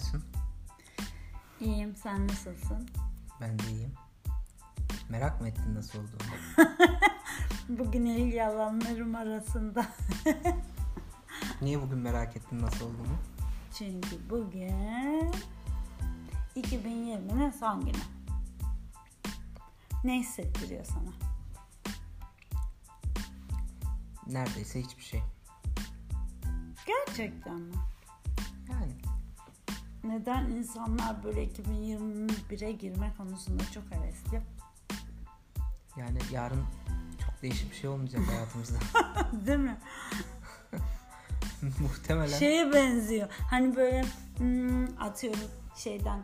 Aysun? 0.00 0.24
İyiyim. 1.60 1.96
Sen 1.96 2.28
nasılsın? 2.28 2.88
Ben 3.40 3.58
de 3.58 3.62
iyiyim. 3.70 3.94
Merak 5.08 5.40
mı 5.40 5.48
ettin 5.48 5.74
nasıl 5.74 5.98
olduğumu? 5.98 6.68
Bugün 7.68 8.06
el 8.06 8.32
yalanlarım 8.32 9.14
arasında. 9.14 9.86
Niye 11.62 11.82
bugün 11.82 11.98
merak 11.98 12.36
ettin 12.36 12.62
nasıl 12.62 12.84
olduğumu? 12.86 13.18
Çünkü 13.78 14.30
bugün 14.30 15.32
2020'nin 16.56 17.50
son 17.50 17.80
günü. 17.80 18.02
Ne 20.04 20.18
hissettiriyor 20.18 20.84
sana? 20.84 21.12
Neredeyse 24.26 24.82
hiçbir 24.82 25.02
şey. 25.02 25.22
Gerçekten 26.86 27.60
mi? 27.60 27.74
Neden 30.10 30.44
insanlar 30.44 31.24
böyle 31.24 31.44
2021'e 31.46 32.72
girme 32.72 33.12
konusunda 33.18 33.62
çok 33.74 33.84
hevesli? 33.90 34.42
yani 35.96 36.18
yarın 36.32 36.64
çok 37.24 37.42
değişik 37.42 37.70
bir 37.70 37.76
şey 37.76 37.90
olmayacak 37.90 38.20
hayatımızda. 38.28 38.78
Değil 39.46 39.58
mi? 39.58 39.76
Muhtemelen. 41.80 42.38
Şeye 42.38 42.72
benziyor. 42.72 43.28
Hani 43.50 43.76
böyle 43.76 44.04
hmm, 44.38 45.02
atıyorum 45.02 45.50
şeyden 45.76 46.22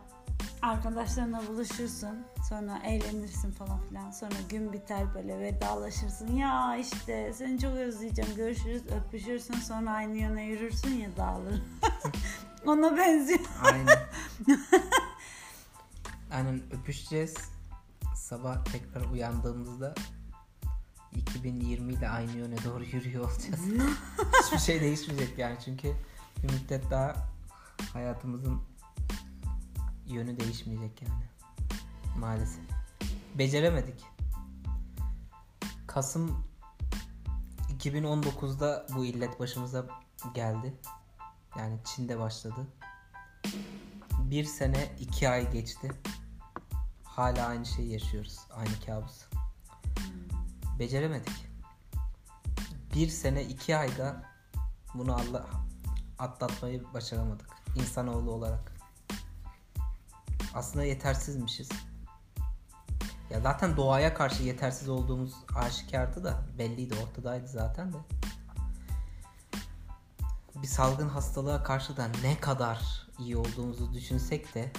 arkadaşlarına 0.63 1.47
buluşursun. 1.49 2.27
Sonra 2.49 2.79
eğlenirsin 2.85 3.51
falan 3.51 3.81
filan. 3.89 4.11
Sonra 4.11 4.35
gün 4.49 4.73
biter 4.73 5.15
böyle 5.15 5.39
vedalaşırsın. 5.39 6.37
Ya 6.37 6.77
işte 6.77 7.33
seni 7.35 7.59
çok 7.59 7.75
özleyeceğim. 7.75 8.35
Görüşürüz 8.37 8.83
öpüşürsün. 8.87 9.55
Sonra 9.55 9.91
aynı 9.91 10.17
yöne 10.17 10.45
yürürsün 10.45 10.95
ya 10.95 11.09
dağılır. 11.17 11.55
Ona 12.67 12.97
benziyor. 12.97 13.41
Aynen. 13.63 13.99
Aynen 16.33 16.63
öpüşeceğiz. 16.73 17.35
Sabah 18.15 18.65
tekrar 18.65 19.11
uyandığımızda 19.11 19.95
2020 21.17 21.93
ile 21.93 22.09
aynı 22.09 22.33
yöne 22.33 22.65
doğru 22.65 22.85
yürüyor 22.85 23.25
olacağız. 23.25 23.61
Hiçbir 24.45 24.59
şey 24.59 24.81
değişmeyecek 24.81 25.39
yani 25.39 25.57
çünkü 25.65 25.93
bir 26.43 26.53
müddet 26.53 26.91
daha 26.91 27.15
hayatımızın 27.93 28.63
yönü 30.07 30.41
değişmeyecek 30.41 31.03
yani. 31.03 31.25
Maalesef. 32.19 32.65
Beceremedik. 33.35 34.05
Kasım 35.87 36.45
2019'da 37.79 38.87
bu 38.95 39.05
illet 39.05 39.41
başımıza 39.41 39.87
geldi. 40.35 40.75
Yani 41.59 41.79
Çin'de 41.85 42.19
başladı. 42.19 42.67
Bir 44.19 44.45
sene 44.45 44.97
iki 45.01 45.29
ay 45.29 45.53
geçti. 45.53 45.91
Hala 47.05 47.47
aynı 47.47 47.67
şeyi 47.67 47.93
yaşıyoruz. 47.93 48.39
Aynı 48.51 48.81
kabus. 48.87 49.25
Beceremedik. 50.79 51.47
Bir 52.95 53.09
sene 53.09 53.45
iki 53.45 53.77
ayda 53.77 54.23
bunu 54.95 55.15
Allah 55.15 55.47
atlatmayı 56.19 56.85
başaramadık. 56.95 57.49
İnsanoğlu 57.77 58.31
olarak. 58.31 58.73
Aslında 60.55 60.85
yetersizmişiz. 60.85 61.69
Ya 63.31 63.41
zaten 63.41 63.77
doğaya 63.77 64.15
karşı 64.15 64.43
yetersiz 64.43 64.89
olduğumuz 64.89 65.35
aşikardı 65.55 66.25
da 66.25 66.43
belliydi 66.59 66.95
ortadaydı 67.05 67.49
zaten 67.49 67.93
de. 67.93 67.97
Bir 70.63 70.67
salgın 70.67 71.09
hastalığa 71.09 71.63
karşı 71.63 71.97
da 71.97 72.09
ne 72.23 72.41
kadar 72.41 73.07
iyi 73.19 73.37
olduğumuzu 73.37 73.93
düşünsek 73.93 74.55
de 74.55 74.73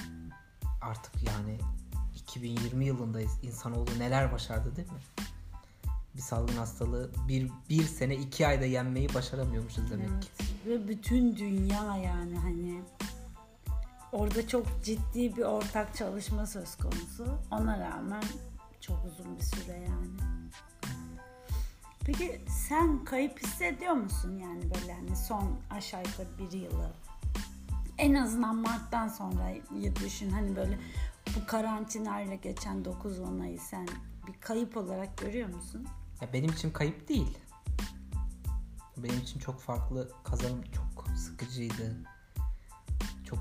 artık 0.82 1.24
yani 1.24 1.60
2020 2.16 2.86
yılındayız. 2.86 3.32
İnsanoğlu 3.44 4.00
neler 4.00 4.32
başardı 4.32 4.76
değil 4.76 4.92
mi? 4.92 5.00
Bir 6.16 6.22
salgın 6.22 6.58
hastalığı 6.58 7.12
bir, 7.28 7.52
bir 7.70 7.84
sene 7.84 8.16
iki 8.16 8.48
ayda 8.48 8.66
yenmeyi 8.66 9.14
başaramıyormuşuz 9.14 9.92
demek 9.92 10.22
ki. 10.22 10.28
Evet. 10.40 10.52
Ve 10.66 10.88
bütün 10.88 11.36
dünya 11.36 11.98
yani 11.98 12.38
hani 12.38 12.82
orada 14.12 14.48
çok 14.48 14.84
ciddi 14.84 15.38
bir 15.38 15.44
ortak 15.44 15.96
çalışma 15.96 16.46
söz 16.46 16.76
konusu. 16.76 17.38
Ona 17.52 17.80
rağmen 17.80 18.24
çok 18.82 19.06
uzun 19.06 19.38
bir 19.38 19.44
süre 19.44 19.74
yani. 19.74 20.38
Peki 22.08 22.42
sen 22.68 23.06
kayıp 23.06 23.44
hissediyor 23.44 23.94
musun 23.94 24.40
yani 24.40 24.62
böyle 24.64 24.94
hani 24.94 25.16
son 25.16 25.60
aşağı 25.70 26.04
yukarı 26.04 26.28
bir 26.40 26.52
yılı? 26.52 26.92
En 27.98 28.14
azından 28.14 28.56
Mart'tan 28.56 29.08
sonra 29.08 29.54
düşün 30.06 30.30
hani 30.30 30.56
böyle 30.56 30.80
bu 31.36 31.46
karantinayla 31.48 32.36
geçen 32.36 32.84
9-10 32.84 33.44
ayı 33.44 33.60
sen 33.60 33.88
bir 34.28 34.34
kayıp 34.42 34.78
olarak 34.78 35.18
görüyor 35.18 35.50
musun? 35.50 35.88
Ya 36.22 36.34
benim 36.34 36.50
için 36.50 36.72
kayıp 36.72 37.10
değil. 37.10 37.38
Benim 38.98 39.20
için 39.20 39.40
çok 39.40 39.62
farklı 39.62 40.12
kazanım 40.24 40.62
çok 40.64 41.18
sıkıcıydı. 41.18 41.96
Çok 43.30 43.40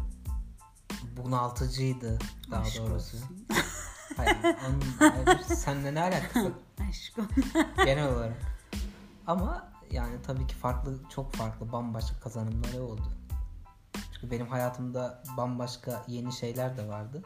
bunaltıcıydı 1.16 2.19
daha 2.50 2.62
Aşk 2.62 2.78
doğrusu. 2.78 2.94
olsun. 2.94 3.21
Hayır, 4.16 4.37
onun, 4.43 4.82
hayır, 4.99 5.38
seninle 5.43 5.94
ne 5.94 6.00
alakası? 6.03 6.53
Aşk. 6.88 7.15
Genel 7.84 8.12
olarak. 8.12 8.56
Ama 9.26 9.69
yani 9.91 10.22
tabii 10.22 10.47
ki 10.47 10.54
farklı, 10.54 10.98
çok 11.09 11.34
farklı, 11.34 11.72
bambaşka 11.72 12.20
kazanımları 12.20 12.82
oldu. 12.82 13.09
Çünkü 14.12 14.31
benim 14.31 14.48
hayatımda 14.48 15.22
bambaşka 15.37 16.04
yeni 16.09 16.32
şeyler 16.32 16.76
de 16.76 16.88
vardı. 16.88 17.22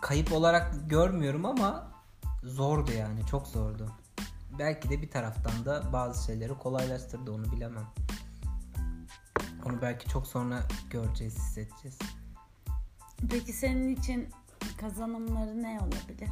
Kayıp 0.00 0.32
olarak 0.32 0.90
görmüyorum 0.90 1.44
ama 1.46 1.86
zordu 2.42 2.92
yani, 2.92 3.26
çok 3.26 3.46
zordu. 3.46 3.92
Belki 4.58 4.90
de 4.90 5.02
bir 5.02 5.10
taraftan 5.10 5.64
da 5.64 5.92
bazı 5.92 6.26
şeyleri 6.26 6.58
kolaylaştırdı, 6.58 7.32
onu 7.32 7.52
bilemem. 7.52 7.86
Onu 9.64 9.82
belki 9.82 10.08
çok 10.08 10.26
sonra 10.26 10.62
göreceğiz, 10.90 11.38
hissedeceğiz. 11.38 11.98
Peki 13.30 13.52
senin 13.52 13.96
için 13.96 14.28
kazanımları 14.80 15.62
ne 15.62 15.80
olabilir? 15.80 16.30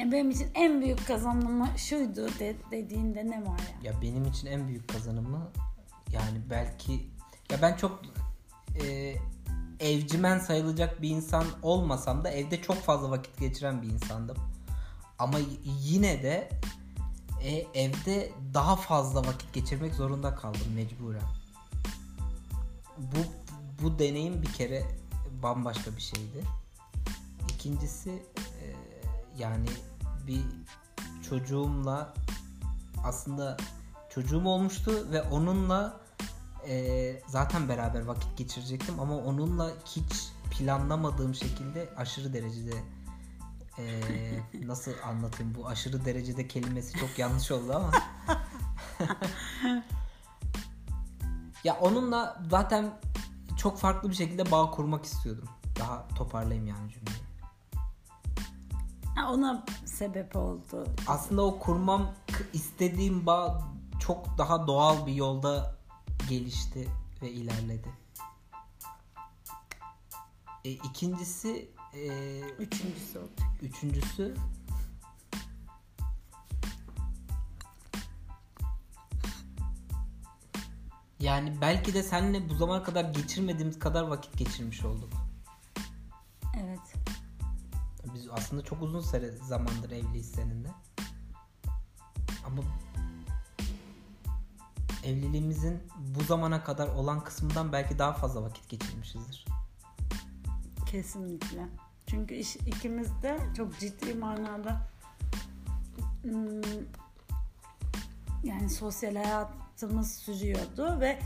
Ya 0.00 0.12
benim 0.12 0.30
için 0.30 0.50
en 0.54 0.80
büyük 0.80 1.06
kazanımı 1.06 1.68
şuydu 1.76 2.28
de, 2.38 2.56
dediğinde 2.70 3.30
ne 3.30 3.46
var 3.46 3.58
ya? 3.58 3.92
Ya 3.92 4.02
benim 4.02 4.24
için 4.24 4.46
en 4.46 4.68
büyük 4.68 4.88
kazanımı 4.88 5.50
yani 6.12 6.38
belki 6.50 6.92
ya 7.50 7.62
ben 7.62 7.76
çok 7.76 8.02
e, 8.82 9.14
evcimen 9.80 10.38
sayılacak 10.38 11.02
bir 11.02 11.10
insan 11.10 11.44
olmasam 11.62 12.24
da 12.24 12.30
evde 12.30 12.62
çok 12.62 12.76
fazla 12.76 13.10
vakit 13.10 13.38
geçiren 13.38 13.82
bir 13.82 13.88
insandım. 13.88 14.36
Ama 15.18 15.38
yine 15.64 16.22
de 16.22 16.50
e, 17.42 17.50
evde 17.74 18.32
daha 18.54 18.76
fazla 18.76 19.20
vakit 19.20 19.52
geçirmek 19.52 19.94
zorunda 19.94 20.34
kaldım 20.34 20.74
mecburen. 20.74 21.28
Bu 22.98 23.18
bu 23.82 23.98
deneyim 23.98 24.42
bir 24.42 24.52
kere 24.52 24.82
bambaşka 25.42 25.96
bir 25.96 26.02
şeydi. 26.02 26.44
İkincisi 27.48 28.10
e, 28.36 28.66
yani 29.38 29.66
bir 30.26 30.42
çocuğumla 31.28 32.14
aslında 33.04 33.56
çocuğum 34.10 34.46
olmuştu 34.46 35.06
ve 35.12 35.22
onunla 35.22 36.00
e, 36.68 37.22
zaten 37.26 37.68
beraber 37.68 38.00
vakit 38.00 38.38
geçirecektim 38.38 39.00
ama 39.00 39.16
onunla 39.16 39.70
hiç 39.86 40.32
planlamadığım 40.50 41.34
şekilde 41.34 41.88
aşırı 41.96 42.32
derecede 42.32 42.76
e, 43.78 44.00
nasıl 44.66 44.92
anlatayım 45.04 45.54
bu 45.54 45.68
aşırı 45.68 46.04
derecede 46.04 46.48
kelimesi 46.48 46.98
çok 46.98 47.18
yanlış 47.18 47.50
oldu 47.50 47.72
ama 47.74 47.90
ya 51.64 51.78
onunla 51.80 52.42
zaten 52.50 53.00
çok 53.56 53.78
farklı 53.78 54.10
bir 54.10 54.14
şekilde 54.14 54.50
bağ 54.50 54.70
kurmak 54.70 55.04
istiyordum. 55.04 55.48
Daha 55.78 56.08
toparlayayım 56.08 56.66
yani 56.66 56.90
cümleyi. 56.90 57.29
Ha, 59.20 59.32
ona 59.32 59.64
sebep 59.84 60.36
oldu. 60.36 60.86
aslında 61.06 61.42
o 61.42 61.58
kurmam 61.58 62.14
istediğim 62.52 63.26
bağ 63.26 63.62
çok 64.00 64.38
daha 64.38 64.66
doğal 64.66 65.06
bir 65.06 65.14
yolda 65.14 65.76
gelişti 66.28 66.88
ve 67.22 67.30
ilerledi. 67.30 67.88
E, 70.64 70.70
ikincisi, 70.70 71.70
e, 71.94 72.40
Üçüncüsü 72.40 73.18
oldu. 73.18 73.30
üçüncüsü 73.62 74.34
yani 81.20 81.60
belki 81.60 81.94
de 81.94 82.02
seninle 82.02 82.48
bu 82.48 82.54
zamana 82.54 82.82
kadar 82.82 83.04
geçirmediğimiz 83.04 83.78
kadar 83.78 84.02
vakit 84.02 84.38
geçirmiş 84.38 84.84
olduk. 84.84 85.12
Evet. 86.60 86.99
Biz 88.14 88.28
aslında 88.30 88.64
çok 88.64 88.82
uzun 88.82 89.00
süre 89.00 89.30
zamandır 89.30 89.90
evliyiz 89.90 90.30
seninle. 90.30 90.68
Ama 92.46 92.62
evliliğimizin 95.04 95.82
bu 95.98 96.22
zamana 96.22 96.64
kadar 96.64 96.88
olan 96.88 97.24
kısmından 97.24 97.72
belki 97.72 97.98
daha 97.98 98.12
fazla 98.12 98.42
vakit 98.42 98.68
geçirmişizdir. 98.68 99.44
Kesinlikle. 100.86 101.68
Çünkü 102.06 102.34
iş, 102.34 102.56
ikimiz 102.56 103.22
de 103.22 103.38
çok 103.56 103.78
ciddi 103.78 104.14
manada 104.14 104.80
hmm, 106.22 106.62
yani 108.44 108.70
sosyal 108.70 109.14
hayatımız 109.14 110.14
sürüyordu 110.14 111.00
ve 111.00 111.18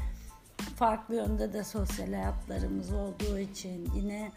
farklı 0.76 1.14
yönde 1.14 1.52
de 1.52 1.64
sosyal 1.64 2.12
hayatlarımız 2.12 2.92
olduğu 2.92 3.38
için 3.38 3.90
yine 3.94 4.32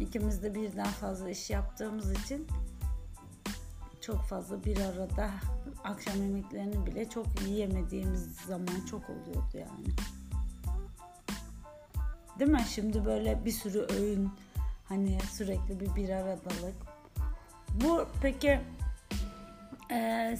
ikimiz 0.00 0.42
de 0.42 0.54
birden 0.54 0.86
fazla 0.86 1.30
iş 1.30 1.50
yaptığımız 1.50 2.12
için 2.12 2.46
çok 4.00 4.22
fazla 4.22 4.64
bir 4.64 4.76
arada 4.76 5.30
akşam 5.84 6.22
yemeklerini 6.22 6.86
bile 6.86 7.08
çok 7.08 7.26
yiyemediğimiz 7.46 8.36
zaman 8.36 8.86
çok 8.90 9.10
oluyordu 9.10 9.54
yani. 9.54 9.94
Değil 12.38 12.50
mi? 12.50 12.64
Şimdi 12.68 13.04
böyle 13.04 13.44
bir 13.44 13.50
sürü 13.50 13.78
öğün 13.78 14.30
hani 14.84 15.18
sürekli 15.32 15.80
bir 15.80 15.96
bir 15.96 16.08
aradalık. 16.08 16.74
Bu 17.84 18.06
peki 18.22 18.60
e, 19.90 20.38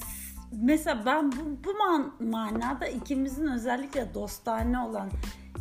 mesela 0.52 1.06
ben 1.06 1.32
bu, 1.32 1.64
bu 1.64 1.74
man, 1.74 2.14
manada 2.20 2.86
ikimizin 2.86 3.46
özellikle 3.46 4.14
dostane 4.14 4.78
olan 4.78 5.10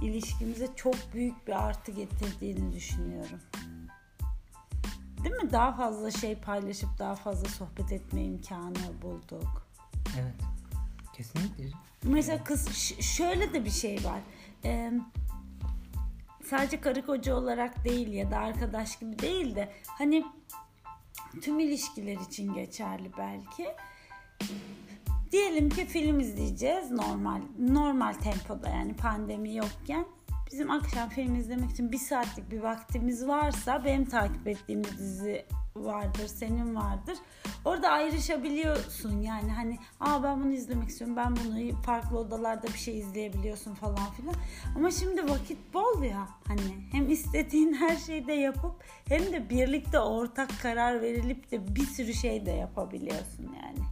ilişkimize 0.02 0.68
çok 0.76 0.96
büyük 1.14 1.48
bir 1.48 1.68
artı 1.68 1.92
getirdiğini 1.92 2.74
düşünüyorum. 2.74 3.40
Değil 5.28 5.44
mi? 5.44 5.52
Daha 5.52 5.72
fazla 5.72 6.12
şey 6.12 6.36
paylaşıp 6.36 6.90
daha 7.00 7.16
fazla 7.16 7.50
sohbet 7.50 7.92
etme 7.92 8.24
imkanı 8.24 9.02
bulduk. 9.02 9.68
Evet. 10.20 10.36
Kesinlikle. 11.14 11.64
Mesela 12.04 12.44
kız 12.44 12.92
şöyle 13.02 13.54
de 13.54 13.66
bir 13.66 13.70
şey 13.70 13.96
var. 14.04 14.20
Ee, 14.66 14.92
sadece 16.46 16.82
karı 16.82 17.06
koca 17.06 17.36
olarak 17.36 17.86
değil 17.86 18.08
ya 18.08 18.32
da 18.32 18.38
arkadaş 18.38 19.00
gibi 19.00 19.20
değil 19.20 19.56
de 19.56 19.74
hani 19.86 20.26
tüm 21.42 21.60
ilişkiler 21.60 22.18
için 22.18 22.54
geçerli 22.54 23.12
belki. 23.18 23.68
Diyelim 25.32 25.70
ki 25.70 25.86
film 25.86 26.20
izleyeceğiz 26.20 26.92
normal 26.92 27.42
normal 27.60 28.14
tempoda 28.14 28.70
yani 28.70 28.96
pandemi 28.96 29.56
yokken 29.56 30.06
bizim 30.52 30.72
akşam 30.72 31.10
film 31.10 31.36
izlemek 31.36 31.72
için 31.72 31.92
bir 31.92 31.98
saatlik 31.98 32.52
bir 32.52 32.60
vaktimiz 32.60 33.28
varsa 33.28 33.86
benim 33.86 34.06
takip 34.06 34.48
ettiğim 34.48 34.84
dizi 34.84 35.46
vardır, 35.76 36.28
senin 36.28 36.76
vardır. 36.76 37.18
Orada 37.66 37.90
ayrışabiliyorsun 37.90 39.22
yani 39.22 39.52
hani 39.52 39.80
aa 40.00 40.24
ben 40.24 40.44
bunu 40.44 40.54
izlemek 40.54 40.90
istiyorum, 40.90 41.16
ben 41.18 41.36
bunu 41.36 41.82
farklı 41.82 42.20
odalarda 42.20 42.68
bir 42.68 42.78
şey 42.78 43.00
izleyebiliyorsun 43.00 43.74
falan 43.74 44.12
filan. 44.18 44.36
Ama 44.76 44.92
şimdi 44.92 45.30
vakit 45.30 45.74
bol 45.74 46.04
ya 46.04 46.28
hani 46.48 46.62
hem 46.92 47.10
istediğin 47.10 47.74
her 47.74 47.96
şeyi 47.96 48.28
de 48.28 48.34
yapıp 48.34 48.84
hem 49.08 49.22
de 49.34 49.50
birlikte 49.50 50.00
ortak 50.00 50.50
karar 50.62 51.02
verilip 51.02 51.52
de 51.52 51.76
bir 51.76 51.86
sürü 51.86 52.14
şey 52.14 52.46
de 52.46 52.52
yapabiliyorsun 52.52 53.44
yani. 53.44 53.88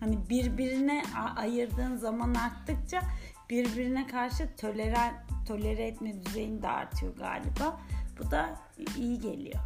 Hani 0.00 0.18
birbirine 0.30 1.02
ayırdığın 1.36 1.96
zaman 1.96 2.34
arttıkça 2.34 3.02
birbirine 3.50 4.06
karşı 4.06 4.56
tolere, 4.56 5.12
tolere 5.50 5.86
etme 5.86 6.24
düzeyin 6.24 6.62
de 6.62 6.68
artıyor 6.68 7.16
galiba. 7.16 7.80
Bu 8.18 8.30
da 8.30 8.60
iyi 8.96 9.20
geliyor 9.20 9.60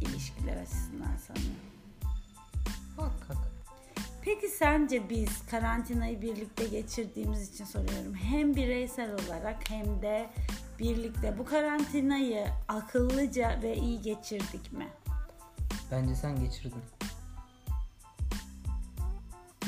ilişkiler 0.00 0.56
açısından 0.56 1.16
sanıyorum. 1.16 1.56
Muhakkak. 2.96 3.36
Peki 4.22 4.48
sence 4.48 5.10
biz 5.10 5.46
karantinayı 5.50 6.22
birlikte 6.22 6.64
geçirdiğimiz 6.64 7.54
için 7.54 7.64
soruyorum. 7.64 8.14
Hem 8.14 8.56
bireysel 8.56 9.10
olarak 9.12 9.70
hem 9.70 10.02
de 10.02 10.30
birlikte 10.78 11.38
bu 11.38 11.44
karantinayı 11.44 12.46
akıllıca 12.68 13.62
ve 13.62 13.76
iyi 13.76 14.02
geçirdik 14.02 14.72
mi? 14.72 14.88
Bence 15.90 16.14
sen 16.14 16.40
geçirdin. 16.40 16.82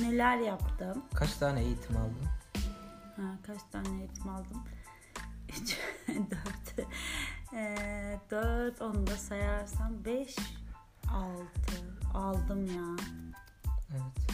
Neler 0.00 0.38
yaptım? 0.38 1.04
Kaç 1.14 1.34
tane 1.34 1.62
eğitim 1.62 1.96
aldın? 1.96 2.26
Ha, 3.16 3.38
kaç 3.46 3.60
tane 3.72 3.98
eğitim 3.98 4.28
aldım? 4.28 4.64
3, 5.50 5.78
4, 6.08 6.88
e, 7.54 8.20
4, 8.30 8.82
onu 8.82 9.06
da 9.06 9.16
sayarsam 9.16 10.04
5, 10.04 10.36
6 11.12 11.44
aldım 12.14 12.66
ya. 12.66 12.96
Evet. 13.90 14.30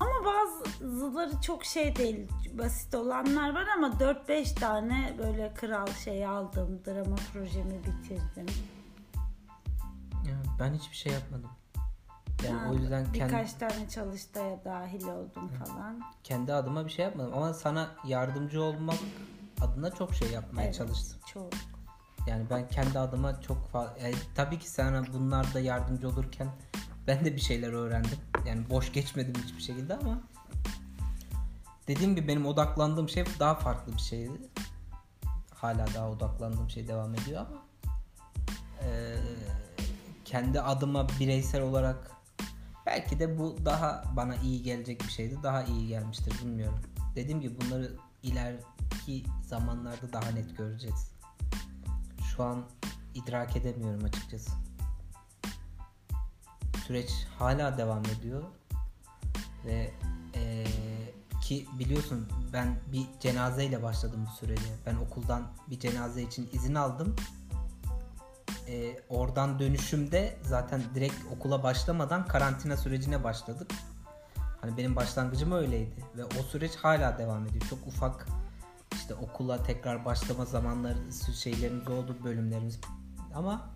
Ama 0.00 0.12
bazıları 0.24 1.40
çok 1.40 1.64
şey 1.64 1.96
değil. 1.96 2.28
Basit 2.52 2.94
olanlar 2.94 3.54
var 3.54 3.66
ama 3.76 3.88
4-5 3.88 4.54
tane 4.54 5.14
böyle 5.18 5.54
kral 5.54 5.86
şey 5.86 6.26
aldım. 6.26 6.80
Drama 6.86 7.16
projemi 7.32 7.78
bitirdim. 7.78 8.46
Ya 10.28 10.34
ben 10.60 10.74
hiçbir 10.74 10.96
şey 10.96 11.12
yapmadım. 11.12 11.50
Yani 12.44 12.58
Ha, 12.58 12.70
o 12.70 12.74
yüzden 12.74 13.12
kendi, 13.12 13.32
birkaç 13.32 13.52
tane 13.52 13.88
çalıştaya 13.88 14.64
dahil 14.64 15.04
oldum 15.06 15.48
falan. 15.48 16.02
kendi 16.24 16.52
adıma 16.52 16.86
bir 16.86 16.90
şey 16.90 17.04
yapmadım. 17.04 17.32
Ama 17.34 17.54
sana 17.54 17.90
yardımcı 18.06 18.62
olmak 18.62 18.98
adına 19.60 19.90
çok 19.90 20.14
şey 20.14 20.30
yapmaya 20.30 20.64
Evet, 20.64 20.74
çalıştım. 20.74 21.18
Çok. 21.32 21.52
Yani 22.26 22.46
ben 22.50 22.68
kendi 22.68 22.98
adıma 22.98 23.40
çok 23.40 23.68
fazla... 23.68 23.98
Yani 24.02 24.14
tabii 24.34 24.58
ki 24.58 24.70
sana 24.70 25.04
bunlarda 25.12 25.60
yardımcı 25.60 26.08
olurken 26.08 26.48
ben 27.06 27.24
de 27.24 27.36
bir 27.36 27.40
şeyler 27.40 27.72
öğrendim. 27.72 28.18
Yani 28.46 28.70
boş 28.70 28.92
geçmedim 28.92 29.42
hiçbir 29.44 29.62
şekilde 29.62 29.96
ama 29.96 30.20
dediğim 31.88 32.16
gibi 32.16 32.28
benim 32.28 32.46
odaklandığım 32.46 33.08
şey 33.08 33.24
daha 33.40 33.54
farklı 33.54 33.92
bir 33.92 33.98
şeydi. 33.98 34.32
Hala 35.54 35.86
daha 35.94 36.10
odaklandığım 36.10 36.70
şey 36.70 36.88
devam 36.88 37.14
ediyor 37.14 37.40
ama 37.40 37.62
eee, 38.82 39.16
kendi 40.24 40.60
adıma 40.60 41.06
bireysel 41.20 41.62
olarak 41.62 42.10
belki 42.86 43.18
de 43.18 43.38
bu 43.38 43.56
daha 43.64 44.04
bana 44.16 44.36
iyi 44.36 44.62
gelecek 44.62 45.00
bir 45.00 45.12
şeydi. 45.12 45.38
Daha 45.42 45.62
iyi 45.62 45.88
gelmiştir 45.88 46.34
bilmiyorum. 46.42 46.80
Dediğim 47.16 47.40
gibi 47.40 47.60
bunları 47.60 47.96
ileriki 48.26 49.24
zamanlarda 49.42 50.12
daha 50.12 50.30
net 50.30 50.56
göreceğiz. 50.56 51.10
Şu 52.36 52.44
an 52.44 52.64
idrak 53.14 53.56
edemiyorum 53.56 54.04
açıkçası. 54.04 54.50
Süreç 56.86 57.10
hala 57.38 57.78
devam 57.78 58.04
ediyor 58.04 58.42
ve 59.64 59.94
eee, 60.34 60.66
ki 61.42 61.66
biliyorsun 61.78 62.28
ben 62.52 62.78
bir 62.92 63.06
cenazeyle 63.20 63.82
başladım 63.82 64.26
bu 64.30 64.36
sürece. 64.36 64.74
Ben 64.86 64.96
okuldan 64.96 65.42
bir 65.70 65.80
cenaze 65.80 66.22
için 66.22 66.48
izin 66.52 66.74
aldım. 66.74 67.16
Eee, 68.68 69.00
oradan 69.08 69.58
dönüşümde 69.58 70.38
zaten 70.42 70.82
direkt 70.94 71.14
okula 71.36 71.62
başlamadan 71.62 72.26
karantina 72.26 72.76
sürecine 72.76 73.24
başladık. 73.24 73.70
Hani 74.66 74.76
benim 74.76 74.96
başlangıcım 74.96 75.52
öyleydi 75.52 76.04
ve 76.16 76.24
o 76.24 76.42
süreç 76.42 76.76
hala 76.76 77.18
devam 77.18 77.46
ediyor. 77.46 77.64
Çok 77.70 77.86
ufak 77.86 78.26
işte 78.92 79.14
okula 79.14 79.62
tekrar 79.62 80.04
başlama 80.04 80.44
zamanları 80.44 80.98
şeylerimiz 81.34 81.88
oldu 81.88 82.16
bölümlerimiz 82.24 82.80
ama 83.34 83.70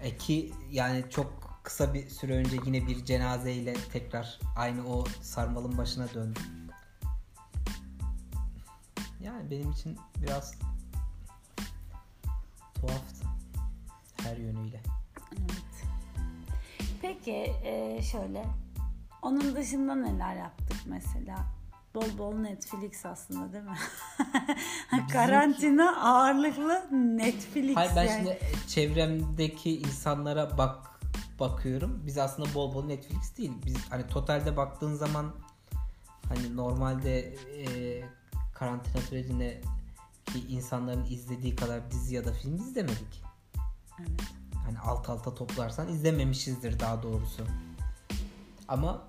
e 0.00 0.16
ki 0.16 0.54
yani 0.70 1.04
çok 1.10 1.60
kısa 1.62 1.94
bir 1.94 2.08
süre 2.08 2.36
önce 2.36 2.56
yine 2.66 2.86
bir 2.86 3.04
cenazeyle 3.04 3.74
tekrar 3.92 4.40
aynı 4.56 4.88
o 4.88 5.04
sarmalın 5.22 5.78
başına 5.78 6.14
döndüm. 6.14 6.42
Yani 9.20 9.50
benim 9.50 9.70
için 9.70 9.98
biraz 10.16 10.54
tuhaftı 12.74 13.26
her 14.22 14.36
yönüyle. 14.36 14.80
Evet. 15.32 15.88
Peki 17.02 17.52
e, 17.64 18.02
şöyle 18.02 18.65
onun 19.26 19.56
dışında 19.56 19.94
neler 19.94 20.36
yaptık 20.36 20.76
mesela? 20.86 21.36
Bol 21.94 22.18
bol 22.18 22.34
Netflix 22.34 23.06
aslında 23.06 23.52
değil 23.52 23.64
mi? 23.64 23.76
Karantina 25.12 25.96
ağırlıklı 26.00 26.82
Netflix 26.92 27.76
Hayır 27.76 27.92
ben 27.96 28.04
yani. 28.04 28.16
şimdi 28.16 28.38
çevremdeki 28.68 29.80
insanlara 29.80 30.58
bak 30.58 31.00
bakıyorum. 31.40 32.02
Biz 32.06 32.18
aslında 32.18 32.54
bol 32.54 32.74
bol 32.74 32.84
Netflix 32.84 33.36
değil. 33.38 33.52
Biz 33.66 33.76
hani 33.90 34.06
totalde 34.06 34.56
baktığın 34.56 34.94
zaman 34.94 35.32
hani 36.28 36.56
normalde 36.56 37.20
e, 37.58 38.04
karantina 38.54 39.02
sürecinde 39.02 39.60
ki 40.26 40.46
insanların 40.48 41.04
izlediği 41.04 41.56
kadar 41.56 41.90
dizi 41.90 42.14
ya 42.14 42.24
da 42.24 42.32
film 42.32 42.56
izlemedik. 42.56 43.22
Evet. 44.00 44.20
Hani 44.64 44.78
alt 44.78 45.10
alta 45.10 45.34
toplarsan 45.34 45.88
izlememişizdir 45.88 46.80
daha 46.80 47.02
doğrusu. 47.02 47.44
Ama 48.68 49.08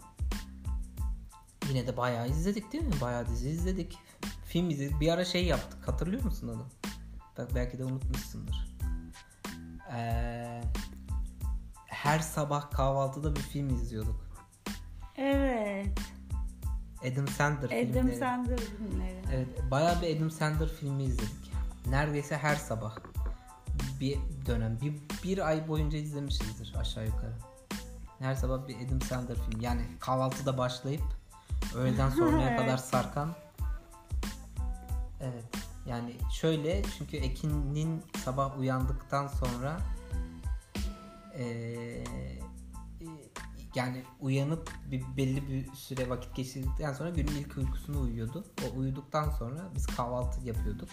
yine 1.69 1.87
de 1.87 1.97
bayağı 1.97 2.29
izledik 2.29 2.73
değil 2.73 2.83
mi? 2.83 2.93
Bayağı 3.01 3.27
dizi 3.27 3.49
izledik. 3.49 3.97
Film 4.45 4.69
izledik. 4.69 4.99
Bir 4.99 5.11
ara 5.11 5.25
şey 5.25 5.45
yaptık. 5.45 5.87
Hatırlıyor 5.87 6.23
musun 6.23 6.47
onu? 6.47 6.65
Bak 7.37 7.55
belki 7.55 7.77
de 7.77 7.85
unutmuşsundur. 7.85 8.55
Ee, 9.93 10.61
her 11.85 12.19
sabah 12.19 12.71
kahvaltıda 12.71 13.35
bir 13.35 13.41
film 13.41 13.69
izliyorduk. 13.69 14.27
Evet. 15.17 15.99
Adam 17.01 17.27
Sandler 17.27 17.67
Adam 17.67 17.93
filmleri. 17.93 18.17
Sandler 18.17 18.57
filmleri. 18.57 19.21
Evet, 19.33 19.47
bayağı 19.71 20.01
bir 20.01 20.17
Adam 20.17 20.31
Sandler 20.31 20.69
filmi 20.69 21.03
izledik. 21.03 21.51
Neredeyse 21.85 22.37
her 22.37 22.55
sabah 22.55 22.97
bir 23.99 24.17
dönem, 24.45 24.79
bir, 24.81 24.93
bir 25.23 25.47
ay 25.47 25.67
boyunca 25.67 25.97
izlemişizdir 25.97 26.73
aşağı 26.79 27.05
yukarı. 27.05 27.33
Her 28.19 28.35
sabah 28.35 28.67
bir 28.67 28.85
Adam 28.85 29.01
Sandler 29.01 29.35
film. 29.35 29.61
Yani 29.61 29.81
kahvaltıda 29.99 30.57
başlayıp 30.57 31.03
öğleden 31.75 32.09
sonraya 32.09 32.49
Evet. 32.49 32.59
kadar 32.59 32.77
sarkan. 32.77 33.35
Evet. 35.21 35.45
Yani 35.85 36.15
şöyle 36.33 36.83
çünkü 36.97 37.17
Ekin'in 37.17 38.03
sabah 38.23 38.59
uyandıktan 38.59 39.27
sonra 39.27 39.77
eee, 41.39 42.03
yani 43.75 44.03
uyanıp 44.19 44.71
bir 44.91 45.03
belli 45.17 45.47
bir 45.49 45.73
süre 45.73 46.09
vakit 46.09 46.35
geçirdikten 46.35 46.93
sonra 46.93 47.09
günün 47.09 47.31
ilk 47.35 47.57
uykusunu 47.57 48.01
uyuyordu. 48.01 48.45
O 48.67 48.79
uyuduktan 48.79 49.29
sonra 49.29 49.69
biz 49.75 49.85
kahvaltı 49.87 50.47
yapıyorduk. 50.47 50.89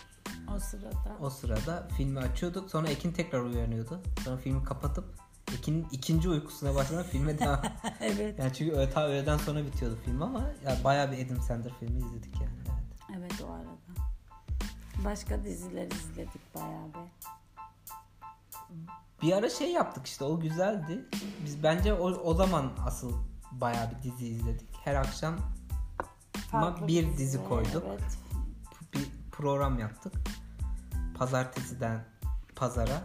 O 0.57 0.61
sırada. 0.61 1.17
O 1.21 1.31
sırada 1.31 1.89
filmi 1.97 2.19
açıyorduk. 2.19 2.71
Sonra 2.71 2.89
Ekin 2.89 3.13
tekrar 3.13 3.41
uyanıyordu. 3.41 4.03
Sonra 4.25 4.37
filmi 4.37 4.65
kapatıp 4.65 5.05
Ekin'in 5.59 5.87
ikinci 5.93 6.29
uykusuna 6.29 6.75
başlamak 6.75 7.07
filme 7.07 7.39
devam. 7.39 7.63
evet. 8.01 8.39
yani 8.39 8.53
çünkü 8.55 8.73
öğle, 8.73 8.91
ta 8.91 9.07
öğleden 9.07 9.37
sonra 9.37 9.65
bitiyordu 9.65 9.99
film 10.05 10.23
ama 10.23 10.41
ya 10.65 10.77
bayağı 10.85 11.13
bir 11.13 11.27
Adam 11.27 11.43
Sandler 11.43 11.73
filmi 11.81 11.99
izledik 11.99 12.35
yani. 12.41 12.55
Evet. 12.67 13.19
Evet 13.19 13.43
o 13.49 13.53
arada. 13.53 13.69
Başka 15.05 15.45
diziler 15.45 15.87
izledik 15.87 16.55
bayağı 16.55 16.89
bir. 16.89 17.25
Bir 19.23 19.33
ara 19.33 19.51
şey 19.51 19.73
yaptık 19.73 20.07
işte 20.07 20.25
o 20.25 20.41
güzeldi. 20.41 21.05
Biz 21.45 21.63
bence 21.63 21.95
o, 21.95 22.07
o 22.07 22.35
zaman 22.35 22.73
asıl 22.87 23.13
bayağı 23.53 23.91
bir 23.91 24.03
dizi 24.03 24.27
izledik. 24.27 24.69
Her 24.85 24.95
akşam 24.95 25.37
Farklı 26.51 26.89
bir 26.89 27.17
dizi 27.17 27.49
koyduk. 27.49 27.85
Evet. 27.87 28.19
bir 28.93 29.09
program 29.33 29.79
yaptık. 29.79 30.13
Pazartesiden 31.19 32.05
pazara, 32.57 33.03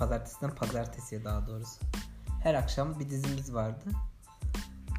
pazartesiden 0.00 0.54
pazartesiye 0.54 1.24
daha 1.24 1.46
doğrusu. 1.46 1.80
Her 2.42 2.54
akşam 2.54 2.98
bir 3.00 3.10
dizimiz 3.10 3.54
vardı. 3.54 3.84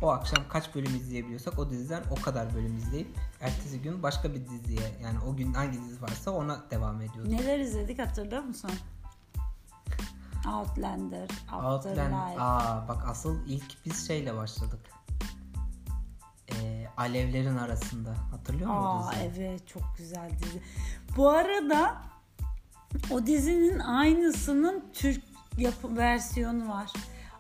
O 0.01 0.09
akşam 0.09 0.43
kaç 0.49 0.75
bölüm 0.75 0.95
izleyebiliyorsak 0.95 1.59
o 1.59 1.69
diziden 1.69 2.03
o 2.11 2.21
kadar 2.21 2.55
bölüm 2.55 2.77
izleyip 2.77 3.07
ertesi 3.41 3.81
gün 3.81 4.03
başka 4.03 4.33
bir 4.33 4.45
diziye 4.49 4.91
yani 5.03 5.17
o 5.27 5.35
gün 5.35 5.53
hangi 5.53 5.81
dizi 5.81 6.01
varsa 6.01 6.31
ona 6.31 6.61
devam 6.71 7.01
ediyorduk. 7.01 7.31
Neler 7.33 7.59
izledik 7.59 7.99
hatırlıyor 7.99 8.41
musun? 8.43 8.71
Outlander, 10.47 11.29
Outland, 11.53 11.73
Afterlife. 11.75 12.41
aa 12.41 12.87
bak 12.87 13.03
asıl 13.07 13.47
ilk 13.47 13.85
biz 13.85 14.07
şeyle 14.07 14.35
başladık. 14.35 14.79
Ee, 16.51 16.87
alevlerin 16.97 17.57
arasında. 17.57 18.15
Hatırlıyor 18.31 18.69
musun 18.69 19.09
Aa 19.09 19.15
evet 19.15 19.67
çok 19.67 19.83
güzel 19.97 20.29
dizi. 20.39 20.61
Bu 21.17 21.29
arada 21.29 22.01
o 23.11 23.25
dizinin 23.25 23.79
aynısının 23.79 24.83
Türk 24.93 25.23
yapı 25.57 25.97
versiyonu 25.97 26.69
var. 26.69 26.91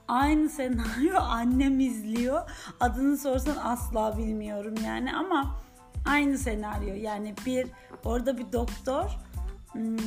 Aynı 0.07 0.49
senaryo 0.49 1.15
annem 1.19 1.79
izliyor. 1.79 2.49
Adını 2.79 3.17
sorsan 3.17 3.55
asla 3.63 4.17
bilmiyorum 4.17 4.75
yani 4.85 5.15
ama 5.15 5.55
aynı 6.05 6.37
senaryo. 6.37 6.95
Yani 6.95 7.33
bir 7.45 7.67
orada 8.05 8.37
bir 8.37 8.51
doktor 8.53 9.17
ım, 9.75 9.97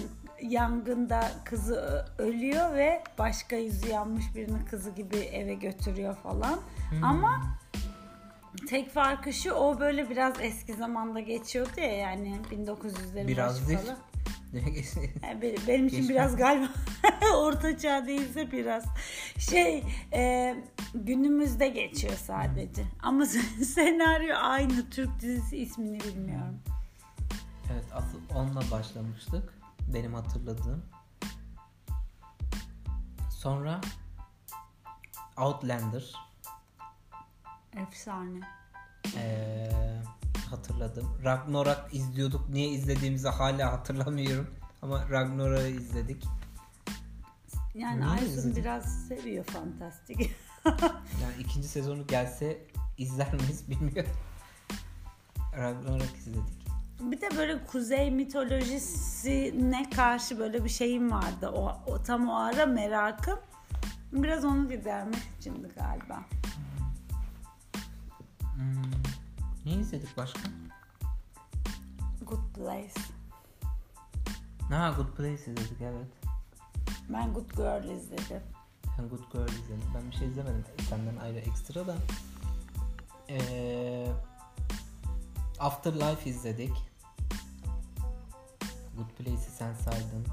yangında 0.43 1.29
kızı 1.45 2.07
ölüyor 2.19 2.75
ve 2.75 3.03
başka 3.19 3.57
yüzü 3.57 3.89
yanmış 3.89 4.25
birini 4.35 4.65
kızı 4.65 4.91
gibi 4.91 5.17
eve 5.17 5.55
götürüyor 5.55 6.15
falan. 6.17 6.59
Ama 7.03 7.41
Tek 8.69 8.91
farkı 8.91 9.33
şu 9.33 9.53
o 9.53 9.81
böyle 9.81 10.11
biraz 10.11 10.35
eski 10.41 10.75
zamanda 10.75 11.21
geçiyordu 11.21 11.81
ya 11.81 11.93
yani 11.97 12.41
1900'lerin 12.53 13.29
Biraz 13.29 13.57
başı 13.57 13.69
değil. 13.69 13.79
falan. 13.79 13.97
Direkt- 14.55 14.99
Yani 15.23 15.43
be- 15.43 15.55
benim 15.69 15.87
için 15.87 16.09
biraz 16.09 16.37
galiba 16.37 16.69
orta 17.37 17.79
çağ 17.79 18.07
değilse 18.07 18.53
biraz 18.53 18.85
şey 19.39 19.85
e, 20.13 20.55
günümüzde 20.95 21.69
geçiyor 21.69 22.15
sadece. 22.17 22.85
Ama 23.03 23.27
senaryo 23.75 24.37
aynı 24.37 24.91
Türk 24.91 25.21
dizisi 25.21 25.57
ismini 25.59 26.01
bilmiyorum. 26.01 26.59
Evet 27.73 27.85
asıl 27.95 28.19
onunla 28.35 28.71
başlamıştık. 28.71 29.55
Benim 29.95 30.15
hatırladığım. 30.15 30.85
Sonra 33.31 33.81
Outlander 35.37 36.13
Efsane. 37.77 38.41
ee, 39.17 39.71
hatırladım. 40.51 41.09
Ragnarok 41.25 41.89
izliyorduk. 41.93 42.49
Niye 42.49 42.69
izlediğimizi 42.69 43.29
hala 43.29 43.73
hatırlamıyorum. 43.73 44.47
Ama 44.83 45.11
Ragnarok'u 45.11 45.67
izledik. 45.67 46.25
Yani 47.75 48.07
Aysun 48.07 48.57
biraz 48.57 49.07
seviyor 49.09 49.45
fantastik. 49.45 50.31
Yani 51.23 51.35
ikinci 51.41 51.69
sezonu 51.69 52.07
gelse 52.07 52.59
izler 52.99 53.35
miyiz 53.35 53.71
bilmiyorum. 53.71 54.13
Ragnarok 55.57 56.17
izledik. 56.19 56.65
Bir 57.01 57.21
de 57.21 57.29
böyle 57.37 57.65
kuzey 57.65 58.11
mitolojisine 58.11 59.91
karşı 59.91 60.39
böyle 60.39 60.65
bir 60.65 60.69
şeyim 60.69 61.11
vardı. 61.11 61.49
O, 61.49 61.73
o 61.87 62.03
tam 62.03 62.29
o 62.29 62.35
ara 62.35 62.67
merakım. 62.67 63.39
Biraz 64.13 64.45
onu 64.45 64.69
gidermek 64.69 65.23
içindi 65.41 65.69
galiba. 65.77 66.25
Hmm. 68.55 69.14
Ne 69.67 69.73
izledik 69.73 70.17
başka? 70.17 70.41
Good 72.23 72.55
Place. 72.55 73.01
Ha 74.71 74.95
Good 74.97 75.17
Place 75.17 75.35
izledik 75.35 75.81
evet. 75.81 76.07
Ben 77.09 77.35
Good 77.35 77.51
Girl 77.51 77.91
izledim. 77.91 78.43
Ben 78.99 79.09
Good 79.09 79.33
Girl 79.33 79.49
izledim. 79.49 79.91
Ben 79.95 80.11
bir 80.11 80.17
şey 80.17 80.29
izlemedim. 80.29 80.65
Senden 80.89 81.17
ayrı 81.17 81.39
ekstra 81.39 81.87
da. 81.87 81.97
Ee, 83.29 84.07
Afterlife 85.59 86.31
izledik. 86.31 86.73
Good 88.97 89.11
Place'i 89.19 89.51
sen 89.59 89.75
saydın. 89.75 90.27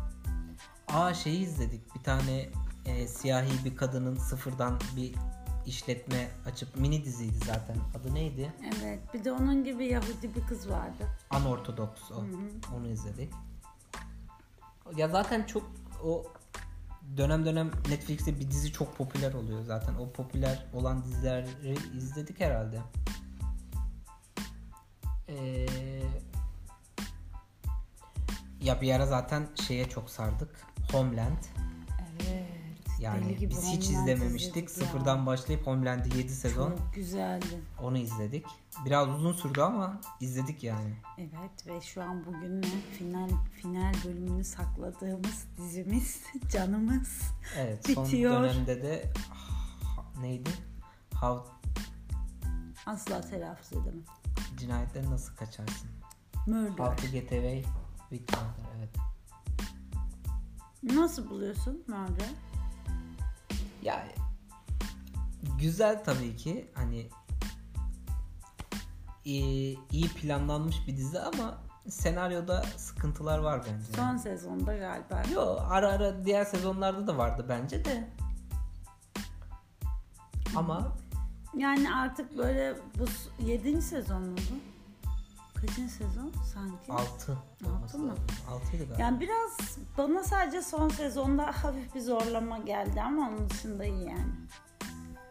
Aa 0.87 1.13
şeyi 1.13 1.39
izledik. 1.39 1.95
Bir 1.95 2.03
tane 2.03 2.49
e, 2.85 3.07
siyahi 3.07 3.65
bir 3.65 3.75
kadının 3.75 4.15
sıfırdan 4.15 4.79
bir 4.95 5.15
işletme 5.65 6.31
açıp 6.45 6.75
mini 6.75 7.03
diziydi 7.03 7.37
zaten. 7.45 7.77
Adı 7.99 8.13
neydi? 8.13 8.53
Evet. 8.81 8.99
Bir 9.13 9.23
de 9.23 9.31
onun 9.31 9.63
gibi 9.63 9.85
Yahudi 9.85 10.35
bir 10.35 10.47
kız 10.47 10.69
vardı. 10.69 11.07
Unorthodox 11.39 12.11
o. 12.11 12.23
Onu 12.75 12.87
izledik. 12.87 13.33
Ya 14.95 15.07
zaten 15.07 15.43
çok 15.43 15.63
o 16.03 16.23
dönem 17.17 17.45
dönem 17.45 17.71
Netflix'te 17.89 18.39
bir 18.39 18.51
dizi 18.51 18.71
çok 18.71 18.97
popüler 18.97 19.33
oluyor 19.33 19.61
zaten. 19.63 19.95
O 19.95 20.11
popüler 20.11 20.65
olan 20.73 21.03
dizileri 21.03 21.77
izledik 21.97 22.39
herhalde. 22.39 22.81
Ee, 25.27 25.67
ya 28.61 28.81
bir 28.81 28.93
ara 28.93 29.05
zaten 29.05 29.47
şeye 29.67 29.89
çok 29.89 30.09
sardık. 30.09 30.49
Homeland. 30.91 31.37
Yani 33.01 33.25
deli 33.25 33.37
gibi 33.37 33.49
biz 33.51 33.63
hiç 33.63 33.87
Homeland 33.89 34.07
izlememiştik. 34.07 34.69
izledik 34.69 34.77
ya. 34.77 34.85
Sıfırdan 34.85 35.25
başlayıp 35.25 35.67
Homeland'i 35.67 36.17
7 36.17 36.29
sezon 36.35 36.69
Çok 36.69 36.93
güzeldi. 36.93 37.61
onu 37.81 37.97
izledik. 37.97 38.45
Biraz 38.85 39.07
uzun 39.09 39.33
sürdü 39.33 39.61
ama 39.61 40.01
izledik 40.19 40.63
yani. 40.63 40.93
Evet 41.17 41.67
ve 41.67 41.81
şu 41.81 42.03
an 42.03 42.25
bugün 42.25 42.61
final 42.97 43.29
final 43.61 43.93
bölümünü 44.05 44.43
sakladığımız 44.43 45.45
dizimiz 45.57 46.21
canımız. 46.51 47.21
Evet 47.57 47.87
Bitiyor. 47.89 48.33
son 48.33 48.43
dönemde 48.43 48.83
de 48.83 49.13
ha- 49.95 50.21
neydi? 50.21 50.49
How 51.13 51.51
Asla 52.85 53.21
telaffuz 53.21 53.73
edemem. 53.73 54.03
cinayetten 54.57 55.11
nasıl 55.11 55.35
kaçarsın? 55.35 55.89
Murder. 56.47 56.83
How 56.85 57.07
to 57.07 57.11
get 57.13 57.31
away 57.31 57.63
with 58.09 58.33
murder. 58.37 58.71
Evet. 58.77 58.89
Nasıl 60.83 61.29
buluyorsun 61.29 61.83
Murder? 61.87 62.29
Ya 63.81 64.07
güzel 65.59 66.03
tabii 66.03 66.35
ki 66.35 66.71
hani 66.73 67.09
iyi, 69.25 69.79
iyi 69.91 70.07
planlanmış 70.07 70.87
bir 70.87 70.97
dizi 70.97 71.19
ama 71.19 71.57
senaryoda 71.89 72.63
sıkıntılar 72.77 73.39
var 73.39 73.61
bence. 73.65 73.93
Son 73.95 74.17
sezonda 74.17 74.77
galiba. 74.77 75.23
Yo 75.33 75.57
ara 75.69 75.89
ara 75.89 76.25
diğer 76.25 76.45
sezonlarda 76.45 77.07
da 77.07 77.17
vardı 77.17 77.45
bence 77.49 77.85
de. 77.85 78.09
Ama 80.55 80.97
Yani 81.57 81.93
artık 81.93 82.37
böyle 82.37 82.75
bu 82.99 83.05
7. 83.45 83.81
sezon 83.81 84.21
mu 84.21 84.35
bu? 84.37 84.70
Kaçıncı 85.61 85.93
sezon 85.93 86.31
sanki? 86.53 86.91
6 86.91 87.37
Altı 87.83 87.97
mı? 87.97 88.15
6'ydı 88.49 88.77
galiba. 88.77 89.01
Yani 89.01 89.19
biraz 89.19 89.77
bana 89.97 90.23
sadece 90.23 90.61
son 90.61 90.89
sezonda 90.89 91.45
hafif 91.63 91.95
bir 91.95 92.01
zorlama 92.01 92.57
geldi 92.57 93.01
ama 93.01 93.29
onun 93.29 93.49
dışında 93.49 93.85
iyi 93.85 94.05
yani. 94.05 94.31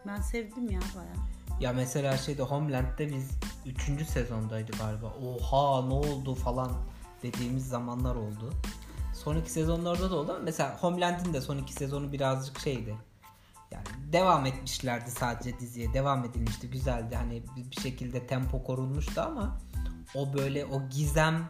Ben 0.07 0.21
sevdim 0.21 0.71
ya 0.71 0.79
bayağı. 0.95 1.61
Ya 1.61 1.73
mesela 1.73 2.17
şeyde 2.17 2.43
Homeland'de 2.43 3.09
biz 3.09 3.31
3. 3.65 4.07
sezondaydı 4.07 4.71
galiba. 4.71 5.07
Oha 5.07 5.85
ne 5.87 5.93
oldu 5.93 6.35
falan 6.35 6.71
dediğimiz 7.23 7.67
zamanlar 7.67 8.15
oldu. 8.15 8.53
Son 9.13 9.35
iki 9.35 9.51
sezonlarda 9.51 10.11
da 10.11 10.15
oldu 10.15 10.31
ama 10.31 10.43
mesela 10.43 10.77
Homeland'in 10.81 11.33
de 11.33 11.41
son 11.41 11.57
iki 11.57 11.73
sezonu 11.73 12.11
birazcık 12.11 12.59
şeydi. 12.59 12.95
Yani 13.71 13.85
devam 14.13 14.45
etmişlerdi 14.45 15.11
sadece 15.11 15.59
diziye. 15.59 15.93
Devam 15.93 16.25
edilmişti. 16.25 16.69
Güzeldi. 16.69 17.15
Hani 17.15 17.43
bir 17.71 17.81
şekilde 17.81 18.27
tempo 18.27 18.63
korunmuştu 18.63 19.21
ama 19.21 19.57
o 20.15 20.33
böyle 20.33 20.65
o 20.65 20.89
gizem 20.89 21.49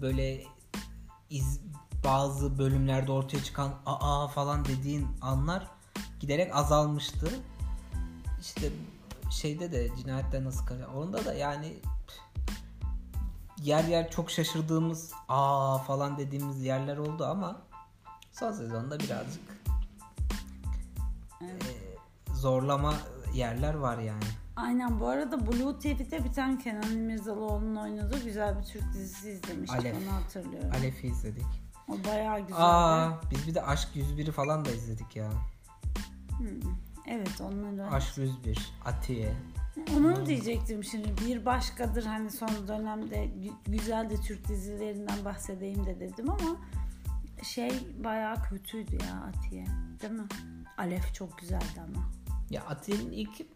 böyle 0.00 0.44
iz, 1.30 1.60
bazı 2.04 2.58
bölümlerde 2.58 3.12
ortaya 3.12 3.44
çıkan 3.44 3.74
aa 3.86 4.28
falan 4.28 4.64
dediğin 4.64 5.08
anlar 5.20 5.66
giderek 6.20 6.56
azalmıştı. 6.56 7.30
İşte 8.40 8.70
şeyde 9.30 9.72
de 9.72 9.88
cinayetten 9.96 10.44
nasıl 10.44 10.66
kaçar. 10.66 10.86
Onda 10.86 11.24
da 11.24 11.34
yani 11.34 11.76
yer 13.62 13.84
yer 13.84 14.10
çok 14.10 14.30
şaşırdığımız 14.30 15.12
aa 15.28 15.78
falan 15.78 16.18
dediğimiz 16.18 16.62
yerler 16.62 16.96
oldu 16.96 17.26
ama 17.26 17.62
son 18.32 18.52
sezonda 18.52 19.00
birazcık 19.00 19.65
zorlama 22.36 22.94
yerler 23.34 23.74
var 23.74 23.98
yani. 23.98 24.24
Aynen 24.56 25.00
bu 25.00 25.08
arada 25.08 25.46
Blue 25.46 25.78
TV'de 25.78 26.24
bir 26.24 26.32
tane 26.32 26.58
Kenan 26.58 26.92
İmirzalıoğlu'nun 26.92 27.76
oynadığı 27.76 28.24
güzel 28.24 28.58
bir 28.58 28.64
Türk 28.64 28.92
dizisi 28.92 29.30
izlemiştik 29.30 29.80
Alef. 29.80 29.96
onu 29.96 30.12
hatırlıyorum. 30.12 30.70
Alef'i 30.74 31.06
izledik. 31.06 31.46
O 31.88 32.08
bayağı 32.08 32.40
güzeldi. 32.40 32.62
Aa 32.62 33.20
biz 33.30 33.46
bir 33.46 33.54
de 33.54 33.62
Aşk 33.62 33.88
101'i 33.96 34.32
falan 34.32 34.64
da 34.64 34.70
izledik 34.70 35.16
ya. 35.16 35.30
Evet 37.06 37.40
onları. 37.40 37.90
Aşk 37.90 38.18
101, 38.18 38.72
Atiye. 38.84 39.32
Onu 39.96 40.26
diyecektim 40.26 40.84
şimdi. 40.84 41.08
Bir 41.26 41.44
başkadır 41.46 42.04
hani 42.04 42.30
son 42.30 42.68
dönemde 42.68 43.16
gü- 43.16 43.70
güzel 43.72 44.10
de 44.10 44.16
Türk 44.16 44.48
dizilerinden 44.48 45.24
bahsedeyim 45.24 45.86
de 45.86 46.00
dedim 46.00 46.30
ama 46.30 46.56
şey 47.42 47.70
bayağı 48.04 48.42
kötüydü 48.42 48.94
ya 48.94 49.22
Atiye. 49.28 49.66
Değil 50.02 50.12
mi? 50.12 50.26
Alef 50.78 51.14
çok 51.14 51.38
güzeldi 51.38 51.80
ama. 51.88 52.10
Ya 52.50 52.62
Atiye'nin 52.66 53.12
ilk 53.12 53.46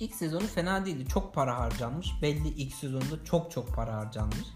ilk 0.00 0.14
sezonu 0.14 0.46
fena 0.46 0.86
değildi. 0.86 1.08
Çok 1.08 1.34
para 1.34 1.58
harcanmış. 1.58 2.08
Belli 2.22 2.48
ilk 2.48 2.74
sezonda 2.74 3.24
çok 3.24 3.50
çok 3.50 3.74
para 3.74 3.96
harcanmış. 3.96 4.48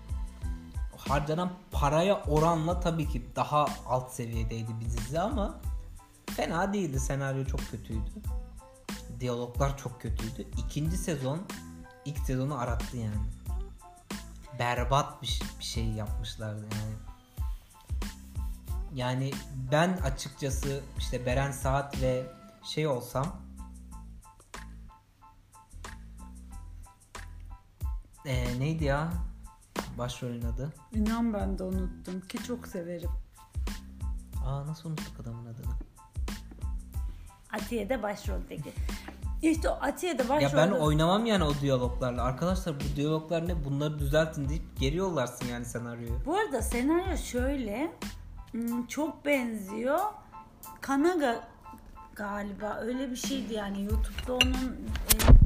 Harcanan 0.97 1.53
paraya 1.71 2.23
oranla 2.23 2.81
tabii 2.81 3.09
ki 3.09 3.27
daha 3.37 3.67
alt 3.87 4.13
seviyedeydi 4.13 4.71
bir 4.81 4.85
dizi 4.85 5.21
ama 5.21 5.61
fena 6.37 6.73
değildi. 6.73 7.01
Senaryo 7.01 7.45
çok 7.45 7.61
kötüydü. 7.71 8.11
Diyaloglar 9.21 9.79
çok 9.79 10.01
kötüydü. 10.01 10.47
İkinci 10.59 10.97
sezon 10.97 11.41
ilk 12.05 12.19
sezonu 12.19 12.59
arattı 12.59 12.97
yani. 12.97 13.29
Berbat 14.59 15.23
bir, 15.23 15.43
bir 15.59 15.65
şey 15.65 15.85
yapmışlardı 15.85 16.61
yani. 16.63 16.95
Yani 18.95 19.31
ben 19.73 19.99
açıkçası 20.05 20.81
işte 20.99 21.27
Beren 21.27 21.53
Saat 21.53 22.03
ve 22.03 22.38
şey 22.69 22.87
olsam 22.87 23.49
Ee, 28.27 28.61
neydi 28.61 28.85
ya 28.85 29.13
başrolün 29.99 30.43
adı? 30.43 30.73
İnan 30.93 31.35
ben 31.35 31.59
de 31.59 31.65
unuttum 31.65 32.21
ki 32.21 32.39
çok 32.43 32.67
severim. 32.67 33.11
Aa 34.47 34.67
nasıl 34.67 34.89
unuttuk 34.89 35.21
adamın 35.21 35.47
adını? 35.47 35.73
Atiye'de 37.53 38.03
başroldeki. 38.03 38.73
İşte 39.43 39.69
o 39.69 39.73
Atiye'de 39.73 40.29
başrolde... 40.29 40.61
Ya 40.61 40.67
ben 40.67 40.71
oynamam 40.71 41.27
yani 41.27 41.45
o 41.45 41.55
diyaloglarla. 41.61 42.23
Arkadaşlar 42.23 42.75
bu 42.75 42.97
diyaloglar 42.97 43.49
ne? 43.49 43.65
Bunları 43.65 43.99
düzeltin 43.99 44.49
deyip 44.49 44.79
geri 44.81 44.97
yollarsın 44.97 45.47
yani 45.47 45.65
senaryoyu. 45.65 46.21
Bu 46.27 46.37
arada 46.37 46.63
senaryo 46.63 47.17
şöyle 47.17 47.93
hmm, 48.51 48.87
çok 48.87 49.25
benziyor. 49.25 50.01
Kanaga 50.81 51.49
galiba 52.19 52.75
öyle 52.75 53.11
bir 53.11 53.17
şeydi 53.17 53.55
yani 53.55 53.83
YouTube'da 53.83 54.33
onun 54.35 54.77
e, 55.15 55.39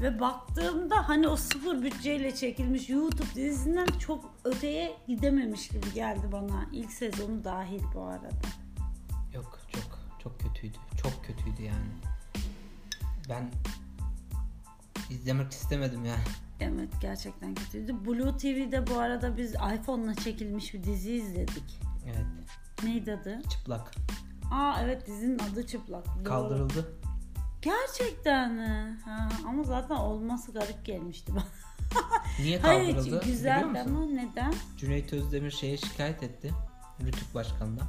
ve 0.00 0.20
baktığımda 0.20 1.08
hani 1.08 1.28
o 1.28 1.36
sıfır 1.36 1.82
bütçeyle 1.82 2.34
çekilmiş 2.34 2.90
YouTube 2.90 3.34
dizisinden 3.34 3.86
çok 3.86 4.34
öteye 4.44 4.96
gidememiş 5.08 5.68
gibi 5.68 5.92
geldi 5.94 6.32
bana. 6.32 6.66
İlk 6.72 6.92
sezonu 6.92 7.44
dahil 7.44 7.82
bu 7.94 8.02
arada. 8.02 8.28
Yok 9.34 9.60
çok 9.72 9.98
çok 10.22 10.40
kötüydü. 10.40 10.78
Çok 11.02 11.24
kötüydü 11.24 11.62
yani. 11.62 11.90
Ben 13.28 13.50
izlemek 15.10 15.52
istemedim 15.52 16.04
yani. 16.04 16.24
Evet 16.62 16.88
gerçekten 17.00 17.54
kötüydü. 17.54 18.04
Blue 18.06 18.36
TV'de 18.36 18.86
bu 18.86 18.98
arada 18.98 19.36
biz 19.36 19.54
iPhone'la 19.54 20.14
çekilmiş 20.14 20.74
bir 20.74 20.82
dizi 20.82 21.12
izledik. 21.12 21.80
Evet. 22.06 22.26
Neydi 22.84 23.12
adı? 23.12 23.42
Çıplak. 23.50 23.90
Aa 24.52 24.76
evet 24.82 25.06
dizinin 25.06 25.38
adı 25.38 25.66
Çıplak. 25.66 26.06
Doğru. 26.06 26.24
Kaldırıldı. 26.24 26.92
Gerçekten 27.62 28.52
mi? 28.52 28.98
Ha, 29.04 29.28
ama 29.48 29.62
zaten 29.64 29.94
olması 29.94 30.52
garip 30.52 30.84
gelmişti 30.84 31.32
bana. 31.34 31.44
Niye 32.38 32.58
Hayır 32.58 32.94
kaldırıldı? 32.96 33.24
Güzeldi 33.26 33.64
musun? 33.64 33.94
ama 33.96 34.06
neden? 34.06 34.54
Cüneyt 34.78 35.12
Özdemir 35.12 35.50
şeye 35.50 35.76
şikayet 35.76 36.22
etti. 36.22 36.50
Rütük 37.00 37.34
Başkanı'na. 37.34 37.82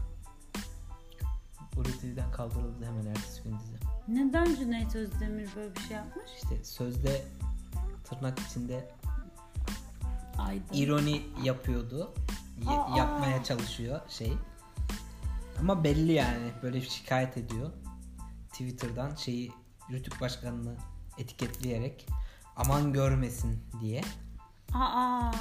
Bu 1.75 1.86
Rütük'ten 1.86 2.31
kaldırıldı 2.31 2.86
hemen 2.86 3.05
ertesi 3.05 3.43
gün 3.43 3.51
dizi. 3.59 3.75
Neden 4.07 4.55
Cüneyt 4.55 4.95
Özdemir 4.95 5.49
böyle 5.55 5.75
bir 5.75 5.81
şey 5.81 5.97
yapmış? 5.97 6.31
İşte 6.43 6.63
sözde 6.63 7.21
tırnak 8.13 8.39
içinde 8.39 8.91
Aydın. 10.38 10.73
ironi 10.73 11.21
yapıyordu. 11.43 12.13
Aa. 12.67 12.97
yapmaya 12.97 13.43
çalışıyor 13.43 14.02
şey. 14.10 14.34
Ama 15.60 15.84
belli 15.84 16.12
yani 16.12 16.52
böyle 16.63 16.82
şikayet 16.82 17.38
ediyor. 17.38 17.71
Twitter'dan 18.52 19.15
şeyi 19.15 19.52
Rütük 19.91 20.21
Başkanı'nı 20.21 20.76
etiketleyerek 21.17 22.08
aman 22.56 22.93
görmesin 22.93 23.63
diye 23.82 24.02
Aa. 24.73 25.32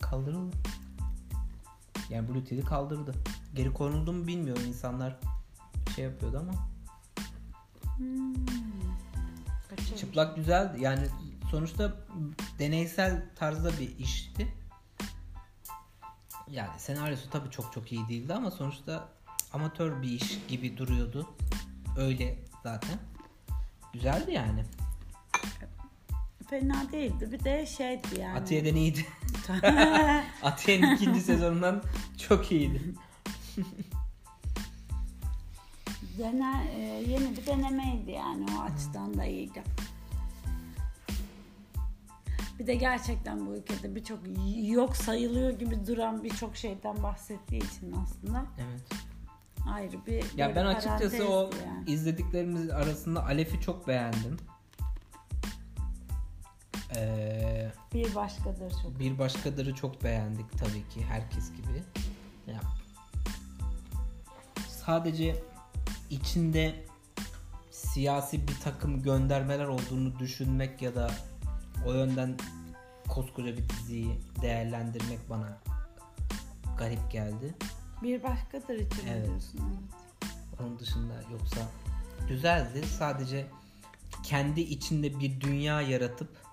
kaldırıldı. 0.00 0.56
Yani 2.10 2.28
Bluetooth'i 2.28 2.64
kaldırdı. 2.64 3.14
Geri 3.54 3.72
konuldu 3.72 4.12
mu 4.12 4.26
bilmiyorum. 4.26 4.62
İnsanlar 4.66 5.16
şey 5.96 6.04
yapıyordu 6.04 6.38
ama. 6.38 6.68
Hmm. 7.96 8.34
Kaçırmış. 9.76 10.00
Çıplak 10.00 10.36
güzeldi. 10.36 10.76
Yani 10.80 11.06
sonuçta 11.50 11.92
deneysel 12.58 13.22
tarzda 13.36 13.70
bir 13.80 13.98
işti. 13.98 14.54
Yani 16.50 16.78
senaryosu 16.78 17.30
tabii 17.30 17.50
çok 17.50 17.72
çok 17.72 17.92
iyi 17.92 18.08
değildi 18.08 18.34
ama 18.34 18.50
sonuçta 18.50 19.08
amatör 19.52 20.02
bir 20.02 20.08
iş 20.08 20.38
gibi 20.48 20.76
duruyordu. 20.76 21.30
Öyle 21.98 22.38
zaten. 22.62 22.98
Güzeldi 23.92 24.32
yani. 24.32 24.64
Fena 26.50 26.92
değildi. 26.92 27.32
Bir 27.32 27.44
de 27.44 27.66
şeydi 27.66 28.20
yani. 28.20 28.38
Atiye'den 28.38 28.74
iyiydi. 28.74 29.06
Atiye'nin 30.42 30.96
ikinci 30.96 31.20
sezonundan 31.20 31.82
çok 32.28 32.52
iyiydi. 32.52 32.94
Dene, 36.18 36.70
e, 36.76 36.80
yeni 37.10 37.36
bir 37.36 37.46
denemeydi 37.46 38.10
yani 38.10 38.46
o 38.58 38.60
açıdan 38.62 39.18
da 39.18 39.24
iyiydi. 39.24 39.62
Bir 42.58 42.66
de 42.66 42.74
gerçekten 42.74 43.46
bu 43.46 43.54
ülkede 43.56 43.94
birçok 43.94 44.18
yok 44.62 44.96
sayılıyor 44.96 45.50
gibi 45.58 45.86
duran 45.86 46.24
birçok 46.24 46.56
şeyden 46.56 47.02
bahsettiği 47.02 47.62
için 47.64 47.94
aslında 48.02 48.44
Evet. 48.58 48.82
ayrı 49.70 50.06
bir 50.06 50.24
Ya 50.38 50.56
ben 50.56 50.66
açıkçası 50.66 51.28
o 51.28 51.50
yani. 51.66 51.90
izlediklerimiz 51.90 52.70
arasında 52.70 53.24
Alef'i 53.24 53.60
çok 53.60 53.88
beğendim. 53.88 54.36
Ee, 56.96 57.72
bir 57.94 58.14
başkadır 58.14 58.70
çok. 58.82 58.98
bir 59.00 59.18
başkadırı 59.18 59.74
çok 59.74 60.04
beğendik 60.04 60.52
tabii 60.58 60.88
ki 60.88 61.04
herkes 61.08 61.50
gibi. 61.52 61.82
Ya 62.46 62.60
sadece 64.68 65.36
içinde 66.10 66.84
siyasi 67.70 68.48
bir 68.48 68.60
takım 68.64 69.02
göndermeler 69.02 69.66
olduğunu 69.66 70.18
düşünmek 70.18 70.82
ya 70.82 70.94
da 70.94 71.10
o 71.86 71.92
yönden 71.92 72.36
koskoca 73.08 73.56
bir 73.56 73.68
diziyi 73.68 74.20
değerlendirmek 74.42 75.30
bana 75.30 75.58
garip 76.78 77.10
geldi. 77.10 77.54
Bir 78.02 78.22
başkadır 78.22 78.74
için 78.74 79.06
Evet. 79.08 79.26
diyorsun 79.26 79.60
evet. 79.68 80.30
Onun 80.60 80.78
dışında 80.78 81.14
yoksa 81.32 81.60
güzeldi. 82.28 82.86
Sadece 82.86 83.46
kendi 84.22 84.60
içinde 84.60 85.20
bir 85.20 85.40
dünya 85.40 85.82
yaratıp 85.82 86.44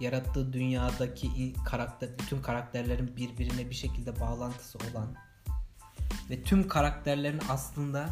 yarattığı 0.00 0.52
dünyadaki 0.52 1.52
karakter 1.64 2.08
bütün 2.18 2.42
karakterlerin 2.42 3.16
birbirine 3.16 3.70
bir 3.70 3.74
şekilde 3.74 4.20
bağlantısı 4.20 4.78
olan 4.78 5.14
ve 6.30 6.42
tüm 6.42 6.68
karakterlerin 6.68 7.42
aslında 7.48 8.08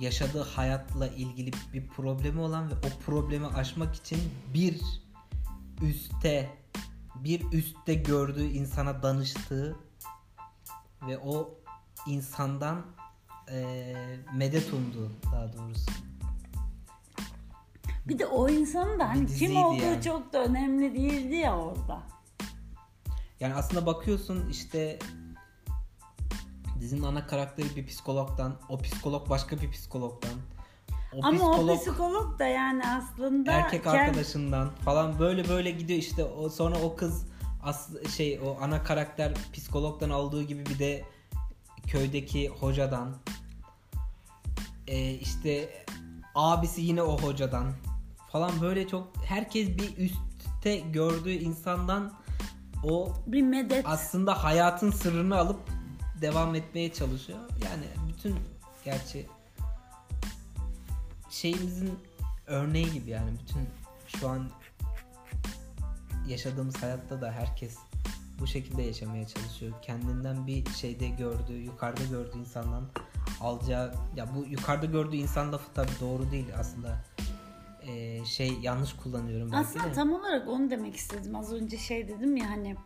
yaşadığı 0.00 0.42
hayatla 0.42 1.08
ilgili 1.08 1.50
bir 1.72 1.88
problemi 1.88 2.40
olan 2.40 2.70
ve 2.70 2.74
o 2.74 3.02
problemi 3.06 3.46
aşmak 3.46 3.94
için 3.94 4.18
bir 4.54 4.80
üste 5.82 6.50
bir 7.14 7.52
üstte 7.52 7.94
gördüğü 7.94 8.44
insana 8.44 9.02
danıştığı 9.02 9.76
ve 11.06 11.18
o 11.18 11.54
insandan 12.06 12.86
eee 13.50 14.20
medet 14.34 14.72
umduğu 14.72 15.10
daha 15.32 15.52
doğrusu. 15.52 15.90
Bir 18.08 18.18
de 18.18 18.26
o 18.26 18.48
insanın 18.48 19.00
da 19.00 19.08
hani 19.08 19.28
Bir 19.28 19.38
kim 19.38 19.56
olduğu 19.56 19.82
yani. 19.82 20.02
çok 20.02 20.32
da 20.32 20.44
önemli 20.44 20.94
değildi 20.94 21.34
ya 21.34 21.56
orada. 21.58 22.02
Yani 23.40 23.54
aslında 23.54 23.86
bakıyorsun 23.86 24.48
işte 24.50 24.98
dizinin 26.80 27.02
ana 27.02 27.26
karakteri 27.26 27.76
bir 27.76 27.86
psikologdan, 27.86 28.56
o 28.68 28.78
psikolog 28.78 29.30
başka 29.30 29.60
bir 29.60 29.70
psikologdan. 29.70 30.30
O 31.14 31.26
Ama 31.26 31.36
psikolog 31.36 31.70
o 31.70 31.80
psikolog 31.80 32.38
da 32.38 32.46
yani 32.46 32.82
aslında 32.86 33.52
erkek 33.52 33.84
kend- 33.84 33.88
arkadaşından 33.88 34.70
falan 34.84 35.18
böyle 35.18 35.48
böyle 35.48 35.70
gidiyor 35.70 35.98
işte 35.98 36.24
o 36.24 36.48
sonra 36.48 36.78
o 36.78 36.96
kız 36.96 37.26
as 37.62 37.90
şey 38.16 38.40
o 38.44 38.56
ana 38.60 38.82
karakter 38.82 39.34
psikologdan 39.52 40.10
aldığı 40.10 40.42
gibi 40.42 40.66
bir 40.66 40.78
de 40.78 41.04
köydeki 41.86 42.48
hocadan 42.48 43.16
Ee, 44.86 45.10
işte 45.10 45.84
abisi 46.34 46.80
yine 46.82 47.02
o 47.02 47.18
hocadan 47.20 47.72
falan 48.32 48.60
böyle 48.60 48.88
çok 48.88 49.08
herkes 49.24 49.68
bir 49.68 49.96
üstte 49.96 50.76
gördüğü 50.76 51.30
insandan 51.30 52.12
o 52.84 53.12
bir 53.26 53.42
medet. 53.42 53.86
aslında 53.88 54.44
hayatın 54.44 54.90
sırrını 54.90 55.38
alıp 55.38 55.60
devam 56.20 56.54
etmeye 56.54 56.92
çalışıyor. 56.92 57.38
Yani 57.64 57.84
bütün 58.08 58.36
gerçi 58.84 59.26
şeyimizin 61.30 61.98
örneği 62.46 62.92
gibi 62.92 63.10
yani 63.10 63.30
bütün 63.42 63.68
şu 64.06 64.28
an 64.28 64.50
yaşadığımız 66.28 66.82
hayatta 66.82 67.20
da 67.20 67.32
herkes 67.32 67.78
bu 68.40 68.46
şekilde 68.46 68.82
yaşamaya 68.82 69.26
çalışıyor. 69.26 69.72
Kendinden 69.82 70.46
bir 70.46 70.70
şeyde 70.70 71.08
gördüğü, 71.08 71.56
yukarıda 71.56 72.04
gördüğü 72.04 72.38
insandan 72.38 72.84
alacağı 73.40 73.94
ya 74.16 74.34
bu 74.34 74.44
yukarıda 74.44 74.86
gördüğü 74.86 75.16
insan 75.16 75.52
lafı 75.52 75.72
tabii 75.74 76.00
doğru 76.00 76.30
değil 76.30 76.46
aslında. 76.58 77.04
Ee, 77.88 78.24
şey 78.24 78.52
yanlış 78.62 78.92
kullanıyorum 78.92 79.52
belki 79.52 79.68
Aslında 79.68 79.84
de. 79.84 79.92
tam 79.92 80.12
olarak 80.12 80.48
onu 80.48 80.70
demek 80.70 80.96
istedim. 80.96 81.36
Az 81.36 81.52
önce 81.52 81.76
şey 81.76 82.08
dedim 82.08 82.36
ya 82.36 82.50
hani 82.50 82.76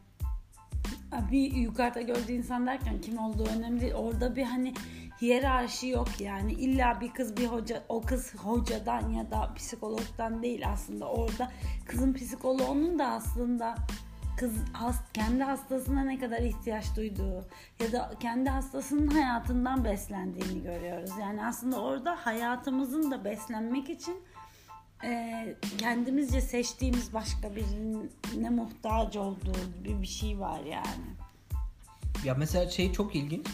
bir 1.30 1.52
yukarıda 1.52 2.00
gördüğü 2.00 2.32
insan 2.32 2.66
derken 2.66 3.00
kim 3.00 3.18
olduğu 3.18 3.44
önemli 3.46 3.80
değil. 3.80 3.94
Orada 3.94 4.36
bir 4.36 4.44
hani 4.44 4.74
hiyerarşi 5.22 5.88
yok 5.88 6.20
yani. 6.20 6.52
İlla 6.52 7.00
bir 7.00 7.12
kız 7.12 7.36
bir 7.36 7.46
hoca 7.46 7.82
o 7.88 8.02
kız 8.02 8.34
hocadan 8.34 9.10
ya 9.10 9.30
da 9.30 9.54
psikologdan 9.54 10.42
değil 10.42 10.68
aslında. 10.68 11.08
Orada 11.08 11.50
kızın 11.86 12.12
psikoloğunun 12.12 12.98
da 12.98 13.06
aslında 13.06 13.74
kız 14.38 14.52
hast, 14.72 15.12
kendi 15.12 15.42
hastasına 15.42 16.04
ne 16.04 16.18
kadar 16.18 16.38
ihtiyaç 16.38 16.96
duyduğu 16.96 17.44
ya 17.80 17.92
da 17.92 18.12
kendi 18.20 18.50
hastasının 18.50 19.06
hayatından 19.06 19.84
beslendiğini 19.84 20.62
görüyoruz. 20.62 21.10
Yani 21.20 21.44
aslında 21.44 21.80
orada 21.80 22.16
hayatımızın 22.26 23.10
da 23.10 23.24
beslenmek 23.24 23.90
için 23.90 24.16
e, 25.04 25.54
kendimizce 25.78 26.40
seçtiğimiz 26.40 27.14
başka 27.14 27.56
birine 27.56 28.50
muhtaç 28.50 29.16
olduğu 29.16 29.52
gibi 29.84 30.02
bir 30.02 30.06
şey 30.06 30.40
var 30.40 30.60
yani. 30.60 31.16
Ya 32.24 32.34
mesela 32.34 32.70
şey 32.70 32.92
çok 32.92 33.14
ilginç. 33.16 33.46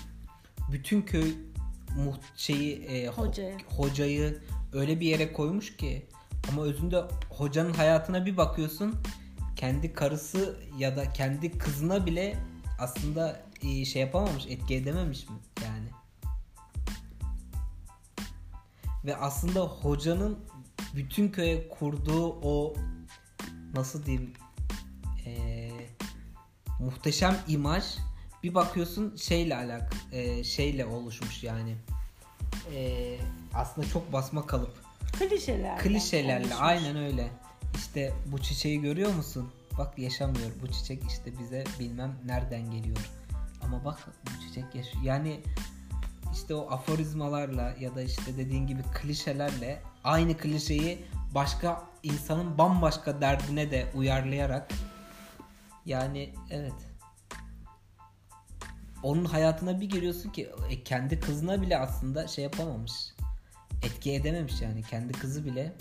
Bütün 0.73 1.03
köy 1.03 1.35
muht 1.97 2.21
şeyi 2.37 2.83
e, 2.85 3.07
ho- 3.07 3.29
Hocayı. 3.29 3.57
hocayı 3.77 4.43
öyle 4.73 5.01
bir 5.01 5.07
yere 5.07 5.33
koymuş 5.33 5.77
ki 5.77 6.07
ama 6.53 6.63
özünde 6.63 7.05
hocanın 7.31 7.73
hayatına 7.73 8.27
bir 8.27 8.37
bakıyorsun 8.37 8.95
kendi 9.57 9.93
karısı 9.93 10.57
ya 10.79 10.97
da 10.97 11.13
kendi 11.13 11.59
kızına 11.59 12.07
bile 12.07 12.37
aslında 12.81 13.41
e, 13.63 13.85
şey 13.85 14.03
yapamamış, 14.03 14.47
etki 14.49 14.75
edememiş 14.75 15.29
mi 15.29 15.37
yani? 15.65 15.89
Ve 19.05 19.17
aslında 19.17 19.61
hocanın 19.61 20.39
bütün 20.95 21.29
köye 21.29 21.69
kurduğu 21.69 22.27
o 22.27 22.75
nasıl 23.75 24.07
diyeyim 24.07 24.33
e, 25.27 25.71
muhteşem 26.81 27.37
imaj 27.49 27.85
bir 28.43 28.55
bakıyorsun 28.55 29.17
şeyle 29.17 29.57
alak 29.57 29.93
e, 30.13 30.45
şeyle 30.45 30.87
oluşmuş 30.87 31.43
yani. 31.43 31.75
E, 32.75 33.19
aslında 33.55 33.89
çok 33.89 34.13
basma 34.13 34.47
kalıp. 34.47 34.75
Klişeler. 35.19 35.79
klişelerle 35.79 36.55
aynen 36.55 36.97
öyle. 36.97 37.31
İşte 37.77 38.13
bu 38.27 38.39
çiçeği 38.39 38.81
görüyor 38.81 39.15
musun? 39.15 39.53
Bak 39.79 39.99
yaşamıyor. 39.99 40.51
Bu 40.63 40.73
çiçek 40.73 41.03
işte 41.09 41.39
bize 41.39 41.65
bilmem 41.81 42.15
nereden 42.27 42.71
geliyor. 42.71 43.11
Ama 43.63 43.85
bak 43.85 43.99
bu 44.27 44.49
çiçek 44.49 44.75
yaşıyor. 44.75 45.05
Yani 45.05 45.41
işte 46.33 46.55
o 46.55 46.71
aforizmalarla 46.71 47.75
ya 47.81 47.95
da 47.95 48.03
işte 48.03 48.37
dediğin 48.37 48.67
gibi 48.67 48.83
klişelerle 48.83 49.83
aynı 50.05 50.37
klişeyi 50.37 51.05
başka 51.35 51.85
insanın 52.03 52.59
bambaşka 52.59 53.21
derdine 53.21 53.71
de 53.71 53.93
uyarlayarak 53.95 54.73
yani 55.87 56.35
evet 56.51 56.75
onun 59.03 59.25
hayatına 59.25 59.81
bir 59.81 59.89
giriyorsun 59.89 60.31
ki 60.31 60.51
e, 60.71 60.85
kendi 60.85 61.21
kızına 61.21 61.63
bile 61.63 61.79
aslında 61.79 62.29
şey 62.29 62.45
yapamamış 62.45 62.93
etki 63.83 64.13
edememiş 64.13 64.61
yani 64.61 64.83
kendi 64.83 65.13
kızı 65.13 65.45
bile 65.45 65.77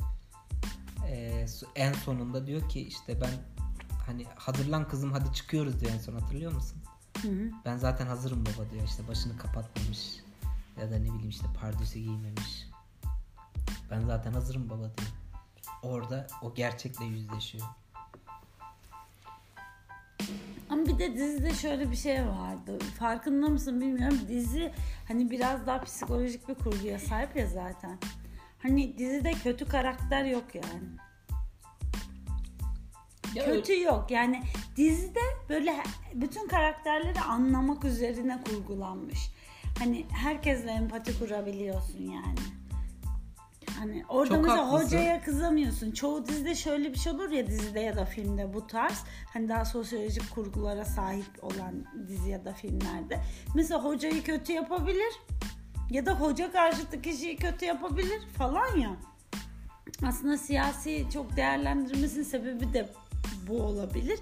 e, 1.07 1.45
en 1.75 1.93
sonunda 1.93 2.47
diyor 2.47 2.69
ki 2.69 2.87
işte 2.87 3.21
ben 3.21 3.31
hani 4.05 4.25
hazırlan 4.35 4.87
kızım 4.87 5.11
hadi 5.11 5.33
çıkıyoruz 5.33 5.79
diyor 5.79 5.91
en 5.91 5.99
son 5.99 6.13
hatırlıyor 6.13 6.51
musun? 6.51 6.77
Hı 7.21 7.27
hı. 7.27 7.51
Ben 7.65 7.77
zaten 7.77 8.07
hazırım 8.07 8.45
baba 8.45 8.69
diyor 8.71 8.83
işte 8.85 9.07
başını 9.07 9.37
kapatmamış 9.37 9.99
ya 10.81 10.91
da 10.91 10.95
ne 10.95 11.13
bileyim 11.13 11.29
işte 11.29 11.45
pardösü 11.61 11.99
giymemiş. 11.99 12.67
Ben 13.91 14.01
zaten 14.05 14.31
hazırım 14.31 14.69
baba 14.69 14.83
diyor. 14.83 15.09
Orada 15.83 16.27
o 16.41 16.53
gerçekle 16.53 17.05
yüzleşiyor. 17.05 17.67
Ama 20.69 20.85
bir 20.85 20.99
de 20.99 21.13
dizide 21.13 21.53
şöyle 21.53 21.91
bir 21.91 21.95
şey 21.95 22.25
vardı. 22.25 22.79
Farkında 22.99 23.47
mısın 23.47 23.81
bilmiyorum. 23.81 24.19
Dizi 24.27 24.73
hani 25.07 25.31
biraz 25.31 25.67
daha 25.67 25.83
psikolojik 25.83 26.49
bir 26.49 26.55
kurguya 26.55 26.99
sahip 26.99 27.35
ya 27.35 27.47
zaten. 27.47 27.97
Hani 28.61 28.97
dizide 28.97 29.31
kötü 29.31 29.65
karakter 29.65 30.25
yok 30.25 30.55
yani. 30.55 30.87
Ya 33.35 33.45
Kötü 33.45 33.81
yok. 33.81 34.11
Yani 34.11 34.43
dizide 34.75 35.19
böyle 35.49 35.83
bütün 36.13 36.47
karakterleri 36.47 37.19
anlamak 37.19 37.85
üzerine 37.85 38.43
kurgulanmış. 38.43 39.31
Hani 39.79 40.05
herkesle 40.09 40.71
empati 40.71 41.19
kurabiliyorsun 41.19 42.01
yani. 42.01 42.56
Hani 43.79 44.03
orada 44.09 44.35
Çok 44.35 44.43
mesela 44.45 44.67
haklısın. 44.67 44.85
hocaya 44.85 45.21
kızamıyorsun. 45.23 45.91
Çoğu 45.91 46.25
dizide 46.25 46.55
şöyle 46.55 46.93
bir 46.93 46.97
şey 46.97 47.13
olur 47.13 47.29
ya 47.29 47.47
dizide 47.47 47.79
ya 47.79 47.95
da 47.95 48.05
filmde 48.05 48.53
bu 48.53 48.67
tarz. 48.67 49.03
Hani 49.33 49.49
daha 49.49 49.65
sosyolojik 49.65 50.31
kurgulara 50.35 50.85
sahip 50.85 51.43
olan 51.43 51.85
dizi 52.07 52.29
ya 52.29 52.45
da 52.45 52.53
filmlerde. 52.53 53.19
Mesela 53.55 53.83
hocayı 53.83 54.23
kötü 54.23 54.53
yapabilir. 54.53 55.13
Ya 55.89 56.05
da 56.05 56.19
hoca 56.19 56.51
karşıtı 56.51 57.01
kişiyi 57.01 57.35
kötü 57.37 57.65
yapabilir 57.65 58.21
falan 58.37 58.77
ya. 58.77 58.95
Aslında 60.05 60.37
siyasi 60.37 61.05
çok 61.13 61.35
değerlendirmesinin 61.35 62.23
sebebi 62.23 62.73
de 62.73 62.89
bu 63.47 63.61
olabilir. 63.61 64.19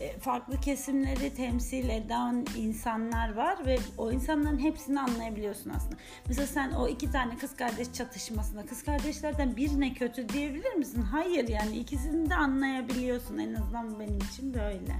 E, 0.00 0.18
Farklı 0.18 0.60
kesimleri 0.60 1.34
temsil 1.34 1.88
eden 1.88 2.46
insanlar 2.56 3.34
var 3.34 3.66
ve 3.66 3.78
o 3.98 4.12
insanların 4.12 4.58
hepsini 4.58 5.00
anlayabiliyorsun 5.00 5.70
aslında. 5.70 5.96
Mesela 6.28 6.46
sen 6.46 6.72
o 6.72 6.88
iki 6.88 7.10
tane 7.10 7.36
kız 7.36 7.56
kardeş 7.56 7.92
çatışmasında 7.92 8.66
kız 8.66 8.82
kardeşlerden 8.82 9.56
birine 9.56 9.94
kötü 9.94 10.28
diyebilir 10.28 10.74
misin? 10.74 11.02
Hayır 11.02 11.48
yani 11.48 11.76
ikisini 11.76 12.30
de 12.30 12.34
anlayabiliyorsun. 12.34 13.38
En 13.38 13.54
azından 13.54 14.00
benim 14.00 14.18
için 14.18 14.54
böyle. 14.54 14.94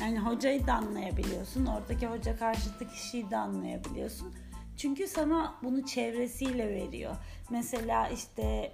Yani 0.00 0.18
hocayı 0.18 0.66
da 0.66 0.72
anlayabiliyorsun. 0.74 1.66
Oradaki 1.66 2.06
hoca 2.06 2.36
karşıtı 2.36 2.88
kişiyi 2.88 3.30
de 3.30 3.36
anlayabiliyorsun. 3.36 4.34
Çünkü 4.76 5.06
sana 5.06 5.54
bunu 5.62 5.86
çevresiyle 5.86 6.68
veriyor. 6.68 7.16
Mesela 7.50 8.08
işte 8.08 8.72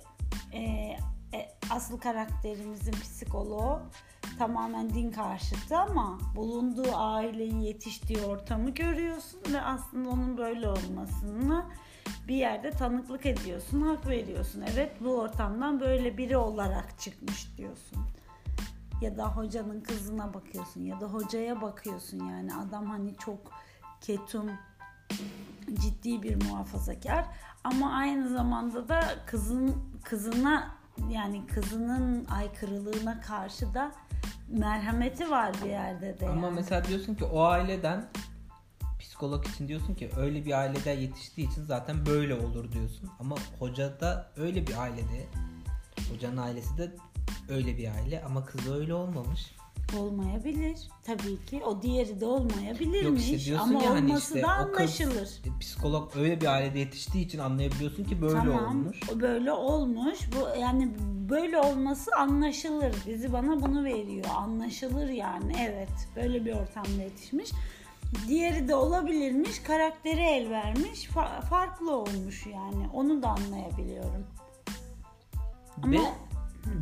e, 0.52 0.96
asıl 1.70 1.98
karakterimizin 1.98 2.92
psikoloğu 2.92 3.80
tamamen 4.38 4.94
din 4.94 5.10
karşıtı 5.10 5.76
ama 5.76 6.18
bulunduğu 6.36 6.96
aileyi 6.96 7.64
yetiştiği 7.64 8.20
ortamı 8.20 8.70
görüyorsun 8.70 9.40
ve 9.52 9.62
aslında 9.62 10.08
onun 10.08 10.38
böyle 10.38 10.68
olmasını 10.68 11.64
bir 12.28 12.36
yerde 12.36 12.70
tanıklık 12.70 13.26
ediyorsun, 13.26 13.80
hak 13.80 14.08
veriyorsun. 14.08 14.64
Evet 14.72 14.92
bu 15.00 15.20
ortamdan 15.20 15.80
böyle 15.80 16.18
biri 16.18 16.36
olarak 16.36 17.00
çıkmış 17.00 17.56
diyorsun. 17.56 17.98
Ya 19.00 19.16
da 19.16 19.36
hocanın 19.36 19.80
kızına 19.80 20.34
bakıyorsun 20.34 20.84
ya 20.84 21.00
da 21.00 21.06
hocaya 21.06 21.62
bakıyorsun 21.62 22.24
yani 22.28 22.54
adam 22.54 22.86
hani 22.86 23.16
çok 23.16 23.38
ketum 24.00 24.50
ciddi 25.74 26.22
bir 26.22 26.44
muhafazakar 26.44 27.24
ama 27.66 27.92
aynı 27.92 28.28
zamanda 28.28 28.88
da 28.88 29.00
kızın 29.26 29.76
kızına 30.04 30.76
yani 31.10 31.46
kızının 31.46 32.24
aykırılığına 32.24 33.20
karşı 33.20 33.74
da 33.74 33.92
merhameti 34.48 35.30
var 35.30 35.54
bir 35.64 35.70
yerde 35.70 36.20
de. 36.20 36.28
Ama 36.28 36.46
yani. 36.46 36.54
mesela 36.54 36.84
diyorsun 36.84 37.14
ki 37.14 37.24
o 37.24 37.42
aileden 37.42 38.08
psikolog 39.00 39.46
için 39.46 39.68
diyorsun 39.68 39.94
ki 39.94 40.10
öyle 40.16 40.44
bir 40.44 40.58
ailede 40.58 40.90
yetiştiği 40.90 41.50
için 41.50 41.64
zaten 41.64 42.06
böyle 42.06 42.34
olur 42.34 42.72
diyorsun. 42.72 43.10
Ama 43.20 43.36
hoca 43.58 44.00
da 44.00 44.30
öyle 44.36 44.66
bir 44.66 44.82
ailede 44.82 45.26
hocanın 46.12 46.36
ailesi 46.36 46.78
de 46.78 46.96
öyle 47.48 47.78
bir 47.78 47.90
aile 47.90 48.24
ama 48.24 48.44
kız 48.44 48.70
öyle 48.70 48.94
olmamış. 48.94 49.55
Olmayabilir 49.98 50.78
tabii 51.04 51.44
ki. 51.46 51.62
O 51.64 51.82
diğeri 51.82 52.20
de 52.20 52.26
olmayabilirmiş 52.26 53.04
Yok 53.04 53.18
işte 53.38 53.50
diyorsun 53.50 53.74
ama 53.74 53.82
ya 53.82 53.90
hani 53.90 54.06
olması 54.10 54.34
işte 54.36 54.48
da 54.48 54.66
o 54.68 54.72
kız 54.72 54.80
anlaşılır. 54.80 55.28
e, 55.44 55.58
psikolog 55.60 56.16
öyle 56.16 56.40
bir 56.40 56.46
ailede 56.46 56.78
yetiştiği 56.78 57.26
için 57.26 57.38
anlayabiliyorsun 57.38 58.04
ki 58.04 58.22
böyle 58.22 58.34
tamam, 58.38 58.68
olmuş. 58.68 59.00
o 59.16 59.20
böyle 59.20 59.52
olmuş. 59.52 60.18
Bu 60.32 60.60
yani 60.60 60.90
böyle 61.30 61.58
olması 61.58 62.10
anlaşılır. 62.18 62.94
Bizi 63.06 63.32
bana 63.32 63.62
bunu 63.62 63.84
veriyor. 63.84 64.24
Anlaşılır 64.36 65.08
yani. 65.08 65.52
Evet. 65.60 65.88
Böyle 66.16 66.44
bir 66.44 66.52
ortamda 66.52 67.02
yetişmiş. 67.02 67.50
Diğeri 68.28 68.68
de 68.68 68.74
olabilirmiş. 68.74 69.58
Karakteri 69.58 70.20
el 70.20 70.50
vermiş. 70.50 71.04
fa- 71.08 71.42
farklı 71.42 71.96
olmuş 71.96 72.46
yani. 72.46 72.88
Onu 72.94 73.22
da 73.22 73.28
anlayabiliyorum. 73.28 74.26
Ama 75.82 75.92
Ve 75.92 75.98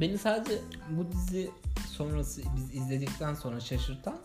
beni 0.01 0.18
sadece 0.18 0.61
bu 0.90 1.12
dizi 1.12 1.51
sonrası 1.88 2.42
biz 2.57 2.75
izledikten 2.75 3.35
sonra 3.35 3.61
şaşırtan 3.61 4.18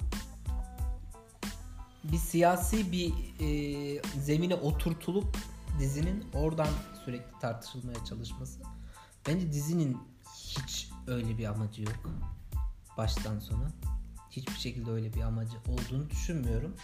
bir 2.03 2.17
siyasi 2.17 2.91
bir 2.91 3.13
e, 3.39 4.01
zemine 4.21 4.55
oturtulup 4.55 5.37
dizinin 5.79 6.25
oradan 6.33 6.67
sürekli 7.05 7.39
tartışılmaya 7.39 8.05
çalışması. 8.05 8.59
Bence 9.27 9.51
dizinin 9.51 9.97
hiç 10.35 10.89
öyle 11.07 11.37
bir 11.37 11.45
amacı 11.45 11.81
yok. 11.81 12.09
Baştan 12.97 13.39
sona. 13.39 13.71
Hiçbir 14.31 14.59
şekilde 14.59 14.91
öyle 14.91 15.13
bir 15.13 15.21
amacı 15.21 15.57
olduğunu 15.67 16.09
düşünmüyorum. 16.09 16.75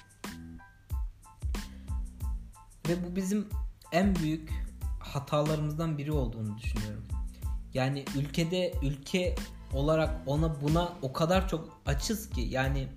Ve 2.88 3.06
bu 3.06 3.16
bizim 3.16 3.50
en 3.92 4.16
büyük 4.16 4.52
hatalarımızdan 5.00 5.98
biri 5.98 6.12
olduğunu 6.12 6.58
düşünüyorum. 6.58 7.04
Yani 7.76 8.06
ülkede 8.16 8.74
ülke 8.82 9.36
olarak 9.74 10.22
ona 10.26 10.62
buna 10.62 10.94
o 11.02 11.14
kadar 11.14 11.50
çok 11.50 11.82
açız 11.86 12.30
ki 12.30 12.42
yani 12.42 12.88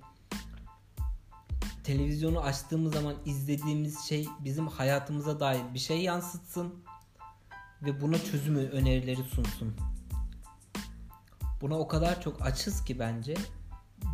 televizyonu 1.85 2.41
açtığımız 2.41 2.93
zaman 2.95 3.15
izlediğimiz 3.25 4.01
şey 4.01 4.29
bizim 4.45 4.67
hayatımıza 4.69 5.41
dair 5.41 5.63
bir 5.75 5.79
şey 5.79 6.03
yansıtsın 6.03 6.75
ve 7.83 8.01
buna 8.01 8.19
çözüm 8.19 8.57
önerileri 8.57 9.23
sunsun. 9.23 9.77
Buna 11.61 11.79
o 11.79 11.89
kadar 11.89 12.23
çok 12.23 12.43
açız 12.43 12.85
ki 12.85 12.99
bence 12.99 13.35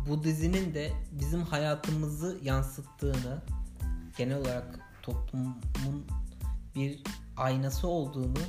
bu 0.09 0.23
dizinin 0.23 0.73
de 0.73 0.91
bizim 1.11 1.41
hayatımızı 1.41 2.39
yansıttığını 2.43 3.41
genel 4.17 4.37
olarak 4.37 4.79
toplumun 5.01 6.05
bir 6.75 7.03
aynası 7.37 7.87
olduğunu 7.87 8.39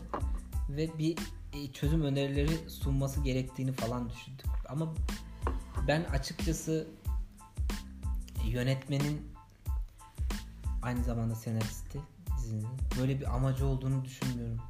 ve 0.68 0.98
bir 0.98 1.16
çözüm 1.72 2.02
önerileri 2.02 2.70
sunması 2.70 3.20
gerektiğini 3.20 3.72
falan 3.72 4.10
düşündüm. 4.10 4.46
Ama 4.68 4.94
ben 5.88 6.04
açıkçası 6.04 6.88
yönetmenin 8.46 9.22
aynı 10.82 11.04
zamanda 11.04 11.34
senaristi 11.34 12.00
dizinin 12.38 12.66
böyle 13.00 13.20
bir 13.20 13.34
amacı 13.34 13.66
olduğunu 13.66 14.04
düşünmüyorum. 14.04 14.60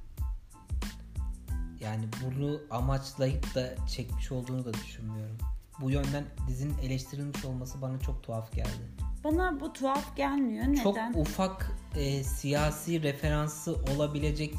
Yani 1.80 2.04
bunu 2.24 2.60
amaçlayıp 2.70 3.54
da 3.54 3.74
çekmiş 3.86 4.32
olduğunu 4.32 4.64
da 4.64 4.74
düşünmüyorum. 4.74 5.38
Bu 5.80 5.90
yönden 5.90 6.24
dizinin 6.48 6.78
eleştirilmiş 6.78 7.44
olması 7.44 7.82
bana 7.82 8.00
çok 8.00 8.22
tuhaf 8.22 8.52
geldi. 8.52 8.90
bana 9.24 9.60
bu 9.60 9.72
tuhaf 9.72 10.16
gelmiyor. 10.16 10.64
Neden? 10.66 11.12
Çok 11.12 11.16
ufak 11.16 11.72
e, 11.96 12.24
siyasi 12.24 13.02
referansı 13.02 13.76
olabilecek 13.94 14.54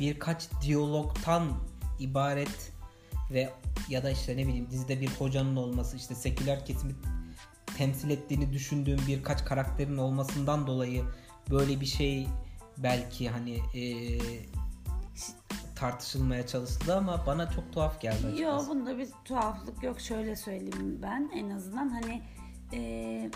birkaç 0.00 0.48
diyalogtan 0.62 1.52
ibaret 2.00 2.72
ve 3.30 3.50
ya 3.88 4.02
da 4.02 4.10
işte 4.10 4.36
ne 4.36 4.46
bileyim 4.46 4.70
dizide 4.70 5.00
bir 5.00 5.08
hocanın 5.08 5.56
olması 5.56 5.96
işte 5.96 6.14
seküler 6.14 6.66
kesimi 6.66 6.94
temsil 7.76 8.10
ettiğini 8.10 8.52
düşündüğüm 8.52 9.00
birkaç 9.08 9.44
karakterin 9.44 9.96
olmasından 9.96 10.66
dolayı 10.66 11.04
böyle 11.50 11.80
bir 11.80 11.86
şey 11.86 12.28
belki 12.78 13.28
hani 13.28 13.58
e, 13.74 13.82
tartışılmaya 15.76 16.46
çalışıldı 16.46 16.96
ama 16.96 17.26
bana 17.26 17.50
çok 17.50 17.72
tuhaf 17.72 18.00
geldi 18.00 18.16
açıkçası. 18.16 18.42
Yok 18.42 18.68
bunda 18.68 18.98
bir 18.98 19.08
tuhaflık 19.24 19.82
yok. 19.82 20.00
Şöyle 20.00 20.36
söyleyeyim 20.36 20.98
ben 21.02 21.30
en 21.34 21.50
azından 21.50 21.88
hani 21.88 22.22
eee, 22.72 23.30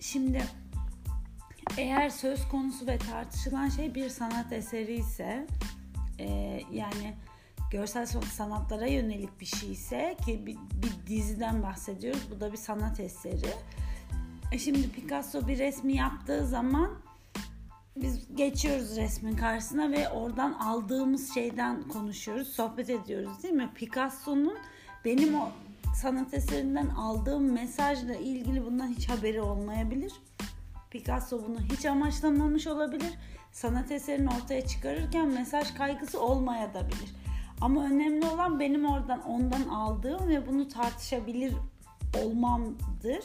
şimdi 0.00 0.42
eğer 1.80 2.10
söz 2.10 2.48
konusu 2.48 2.86
ve 2.86 2.98
tartışılan 2.98 3.68
şey 3.68 3.94
bir 3.94 4.08
sanat 4.08 4.52
eseri 4.52 4.94
ise 4.94 5.46
eee, 6.18 6.64
yani 6.72 7.14
görsel 7.70 8.06
sanatlara 8.06 8.86
yönelik 8.86 9.40
bir 9.40 9.46
şey 9.46 9.72
ise 9.72 10.16
ki 10.24 10.46
bir, 10.46 10.56
bir 10.56 11.06
diziden 11.06 11.62
bahsediyoruz. 11.62 12.28
Bu 12.36 12.40
da 12.40 12.52
bir 12.52 12.56
sanat 12.56 13.00
eseri. 13.00 13.54
E 14.52 14.58
şimdi 14.58 14.90
Picasso 14.90 15.48
bir 15.48 15.58
resmi 15.58 15.96
yaptığı 15.96 16.46
zaman 16.46 16.90
biz 17.96 18.36
geçiyoruz 18.36 18.96
resmin 18.96 19.36
karşısına 19.36 19.90
ve 19.90 20.08
oradan 20.08 20.52
aldığımız 20.52 21.34
şeyden 21.34 21.82
konuşuyoruz, 21.82 22.48
sohbet 22.48 22.90
ediyoruz 22.90 23.42
değil 23.42 23.54
mi? 23.54 23.70
Picasso'nun 23.74 24.58
benim 25.04 25.34
o 25.34 25.48
sanat 25.94 26.34
eserinden 26.34 26.88
aldığım 26.88 27.52
mesajla 27.52 28.14
ilgili 28.14 28.64
bundan 28.64 28.88
hiç 28.88 29.08
haberi 29.08 29.40
olmayabilir. 29.40 30.12
Picasso 30.90 31.42
bunu 31.48 31.60
hiç 31.60 31.86
amaçlamamış 31.86 32.66
olabilir. 32.66 33.18
Sanat 33.52 33.90
eserini 33.90 34.28
ortaya 34.28 34.66
çıkarırken 34.66 35.28
mesaj 35.28 35.74
kaygısı 35.74 36.20
olmayabilir. 36.20 37.14
Ama 37.60 37.84
önemli 37.84 38.26
olan 38.26 38.60
benim 38.60 38.84
oradan 38.84 39.22
ondan 39.28 39.68
aldığım 39.68 40.28
ve 40.28 40.46
bunu 40.46 40.68
tartışabilir 40.68 41.54
olmamdır. 42.24 43.20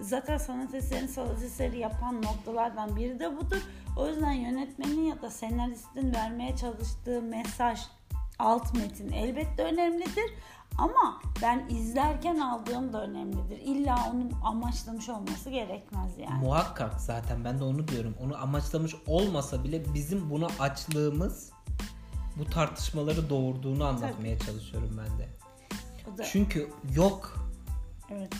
Zaten 0.00 0.38
sanat 0.38 0.74
eserini 0.74 1.08
sanat 1.08 1.42
eseri 1.42 1.78
yapan 1.78 2.22
noktalardan 2.22 2.96
biri 2.96 3.18
de 3.18 3.36
budur. 3.36 3.62
O 3.96 4.08
yüzden 4.08 4.32
yönetmenin 4.32 5.00
ya 5.00 5.22
da 5.22 5.30
senaristin 5.30 6.14
vermeye 6.14 6.56
çalıştığı 6.56 7.22
mesaj, 7.22 7.80
alt 8.38 8.74
metin 8.74 9.12
elbette 9.12 9.62
önemlidir. 9.62 10.34
Ama 10.78 11.20
ben 11.42 11.68
izlerken 11.68 12.38
aldığım 12.38 12.92
da 12.92 13.02
önemlidir. 13.02 13.58
İlla 13.58 14.10
onu 14.12 14.28
amaçlamış 14.44 15.08
olması 15.08 15.50
gerekmez 15.50 16.18
yani. 16.18 16.44
Muhakkak 16.44 17.00
zaten 17.00 17.44
ben 17.44 17.58
de 17.58 17.64
onu 17.64 17.88
diyorum. 17.88 18.14
Onu 18.24 18.42
amaçlamış 18.42 18.94
olmasa 19.06 19.64
bile 19.64 19.94
bizim 19.94 20.30
buna 20.30 20.46
açlığımız 20.58 21.52
bu 22.38 22.44
tartışmaları 22.44 23.30
doğurduğunu 23.30 23.84
anlatmaya 23.84 24.38
çalışıyorum 24.38 24.90
ben 24.98 25.18
de. 25.18 25.28
O 26.14 26.18
da, 26.18 26.24
Çünkü 26.24 26.70
yok 26.94 27.48
evet. 28.10 28.32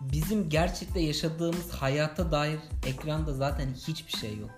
bizim 0.00 0.48
gerçekte 0.48 1.00
yaşadığımız 1.00 1.70
hayata 1.72 2.32
dair 2.32 2.60
ekranda 2.86 3.34
zaten 3.34 3.68
hiçbir 3.88 4.18
şey 4.18 4.38
yok. 4.38 4.50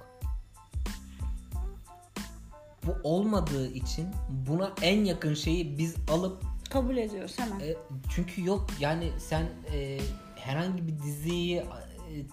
Bu 2.87 2.97
olmadığı 3.03 3.73
için 3.73 4.09
buna 4.29 4.73
en 4.83 5.05
yakın 5.05 5.35
şeyi 5.35 5.79
biz 5.79 5.97
alıp 6.11 6.50
Kabul 6.71 6.97
ediyoruz 6.97 7.39
hemen. 7.39 7.61
e, 7.61 7.77
çünkü 8.15 8.45
yok 8.45 8.67
yani 8.81 9.13
sen 9.19 9.47
e, 9.73 10.01
herhangi 10.37 10.89
bir 10.89 10.99
diziyi 10.99 11.57
e, 11.57 11.65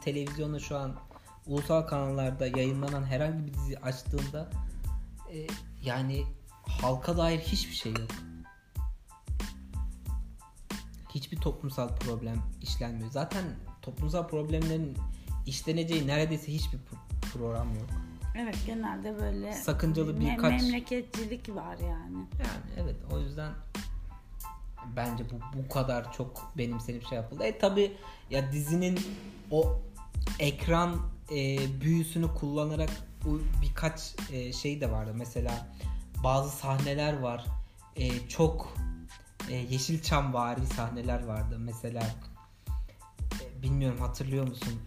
televizyonda 0.04 0.60
şu 0.60 0.78
an 0.78 0.96
ulusal 1.48 1.82
kanallarda 1.82 2.48
yayınlanan 2.48 3.04
herhangi 3.04 3.46
bir 3.48 3.54
dizi 3.54 3.78
açtığında 3.80 4.50
e, 5.34 5.48
yani 5.84 6.24
halka 6.64 7.18
dair 7.18 7.40
hiçbir 7.40 7.74
şey 7.76 7.92
yok. 7.92 8.10
Hiçbir 11.16 11.38
toplumsal 11.38 11.96
problem 11.96 12.42
işlenmiyor. 12.62 13.12
Zaten 13.12 13.44
toplumsal 13.82 14.28
problemlerin 14.28 14.98
işleneceği 15.46 16.08
neredeyse 16.08 16.54
hiçbir 16.54 16.78
pro- 16.78 17.30
program 17.34 17.76
yok. 17.76 17.90
Evet 18.40 18.58
genelde 18.66 19.20
böyle 19.22 19.54
Sakıncalı 19.54 20.20
birkaç- 20.20 20.62
memleketçilik 20.62 21.50
var 21.56 21.78
yani. 21.78 22.18
Yani 22.40 22.64
evet 22.78 22.96
o 23.12 23.20
yüzden 23.20 23.52
bence 24.96 25.24
bu 25.30 25.60
bu 25.64 25.70
kadar 25.70 26.14
çok 26.14 26.52
benimsenip 26.58 27.08
şey 27.08 27.16
yapıldı. 27.16 27.44
E 27.44 27.58
tabi 27.58 27.98
ya 28.30 28.52
dizinin 28.52 29.00
o 29.52 29.80
ekran 30.40 31.00
e, 31.32 31.58
büyüsünü 31.82 32.28
kullanarak 32.34 32.90
birkaç 33.62 34.16
e, 34.32 34.54
şey 34.54 34.82
de 34.82 34.92
vardı. 34.92 35.12
Mesela 35.16 35.68
bazı 36.24 36.58
sahneler 36.58 37.20
var. 37.20 37.46
E, 37.96 38.28
çok 38.28 38.74
e, 39.50 39.56
Yeşilçam 39.56 40.34
vari 40.34 40.66
sahneler 40.66 41.26
vardı. 41.26 41.58
Mesela 41.60 42.04
e, 43.42 43.64
bilmiyorum 43.64 44.00
hatırlıyor 44.00 44.48
musun? 44.48 44.82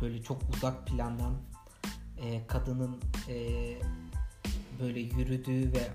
Böyle 0.00 0.22
çok 0.22 0.42
uzak 0.54 0.86
plandan 0.86 1.34
e, 2.22 2.46
kadının 2.46 3.00
e, 3.28 3.36
böyle 4.80 5.00
yürüdüğü 5.00 5.72
ve 5.72 5.88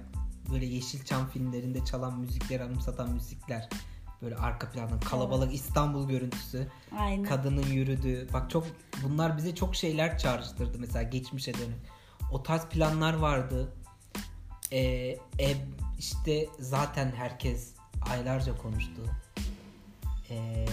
böyle 0.52 0.66
Yeşilçam 0.66 1.30
filmlerinde 1.30 1.86
çalan 1.86 2.20
müzikleri 2.20 2.64
anımsatan 2.64 3.10
müzikler. 3.10 3.70
Böyle 4.22 4.36
arka 4.36 4.72
plandan 4.72 5.00
kalabalık 5.00 5.50
evet. 5.50 5.60
İstanbul 5.60 6.10
görüntüsü. 6.10 6.68
Aynen. 6.98 7.24
kadının 7.24 7.68
yürüdüğü. 7.68 8.28
Bak 8.34 8.50
çok 8.50 8.68
bunlar 9.04 9.38
bize 9.38 9.56
çok 9.56 9.76
şeyler 9.76 10.18
çağrıştırdı 10.18 10.80
mesela 10.80 11.04
geçmişe 11.04 11.54
dönük. 11.54 11.80
O 12.32 12.44
tarz 12.44 12.66
planlar 12.66 13.14
vardı. 13.14 13.74
Ee, 14.72 14.80
e, 15.40 15.56
işte 16.00 16.50
zaten 16.60 17.12
herkes 17.16 17.74
aylarca 18.10 18.58
konuştu. 18.58 19.02
Ee, 20.30 20.66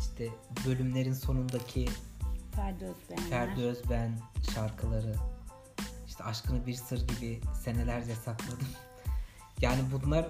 işte 0.00 0.28
bölümlerin 0.66 1.12
sonundaki 1.12 1.88
Ferdi 2.56 2.84
Özben 2.84 3.30
Ferdi 3.30 3.60
Özben 3.60 4.18
şarkıları. 4.54 5.14
İşte 6.06 6.24
aşkını 6.24 6.66
bir 6.66 6.74
sır 6.74 7.08
gibi 7.08 7.40
senelerce 7.64 8.14
sakladım 8.14 8.68
yani 9.62 9.80
bunlar 9.92 10.26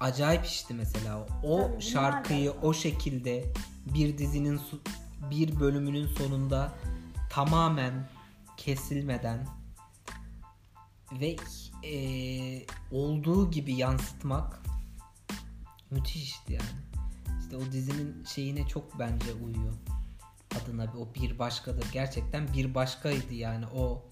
acayip 0.00 0.44
işti 0.44 0.74
mesela. 0.74 1.26
O 1.42 1.58
Tabii, 1.58 1.82
şarkıyı 1.82 2.50
o 2.50 2.74
şekilde 2.74 3.52
bir 3.94 4.18
dizinin 4.18 4.60
bir 5.30 5.60
bölümünün 5.60 6.06
sonunda 6.06 6.72
tamamen 7.30 8.08
kesilmeden 8.56 9.46
ve 11.12 11.36
e, 11.84 12.66
olduğu 12.90 13.50
gibi 13.50 13.74
yansıtmak 13.74 14.62
müthişti 15.90 16.52
yani. 16.52 16.86
İşte 17.40 17.56
o 17.56 17.72
dizinin 17.72 18.24
şeyine 18.24 18.68
çok 18.68 18.98
bence 18.98 19.32
uyuyor. 19.32 19.74
Adına 20.62 20.92
o 20.98 21.14
bir 21.14 21.38
başkadır. 21.38 21.86
Gerçekten 21.92 22.52
bir 22.52 22.74
başkaydı 22.74 23.34
yani 23.34 23.66
o 23.66 24.02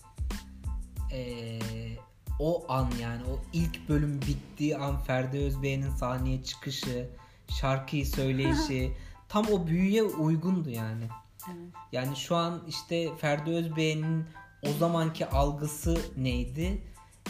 e, 1.13 1.59
o 2.39 2.65
an 2.69 2.91
yani 3.01 3.23
o 3.25 3.41
ilk 3.53 3.89
bölüm 3.89 4.21
bittiği 4.23 4.77
an 4.77 5.01
Ferdi 5.01 5.39
Özbey'in 5.39 5.91
sahneye 5.91 6.45
çıkışı, 6.45 7.11
şarkıyı 7.49 8.07
söyleyişi 8.07 8.93
tam 9.29 9.47
o 9.53 9.67
büyüye 9.67 10.03
uygundu 10.03 10.71
yani. 10.71 11.09
Evet. 11.49 11.69
Yani 11.93 12.17
şu 12.17 12.37
an 12.37 12.63
işte 12.69 13.17
Ferdi 13.17 13.51
Özbey'in 13.51 14.25
o 14.63 14.73
zamanki 14.79 15.27
algısı 15.27 15.99
neydi? 16.17 16.83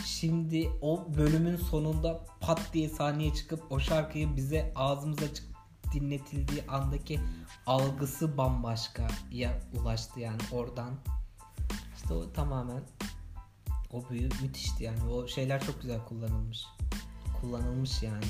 Şimdi 0.07 0.71
o 0.83 1.07
bölümün 1.17 1.57
sonunda 1.57 2.21
pat 2.41 2.61
diye 2.73 2.89
sahneye 2.89 3.35
çıkıp 3.35 3.73
o 3.73 3.81
şarkıyı 3.81 4.37
bize 4.37 4.73
ağzımıza 4.75 5.25
açık 5.25 5.47
dinletildiği 5.93 6.63
andaki 6.69 7.21
algısı 7.67 8.37
bambaşka 8.39 9.07
ya 9.33 9.61
ulaştı 9.75 10.21
yani 10.21 10.41
oradan. 10.53 10.91
İşte 11.97 12.15
o 12.15 12.33
tamamen 12.33 12.83
o 13.95 14.11
büyü 14.11 14.29
müthişti 14.43 14.85
yani. 14.85 15.05
O 15.05 15.29
şeyler 15.29 15.67
çok 15.67 15.83
güzel 15.83 16.05
kullanılmış. 16.05 16.65
Kullanılmış 17.41 18.03
yani. 18.03 18.25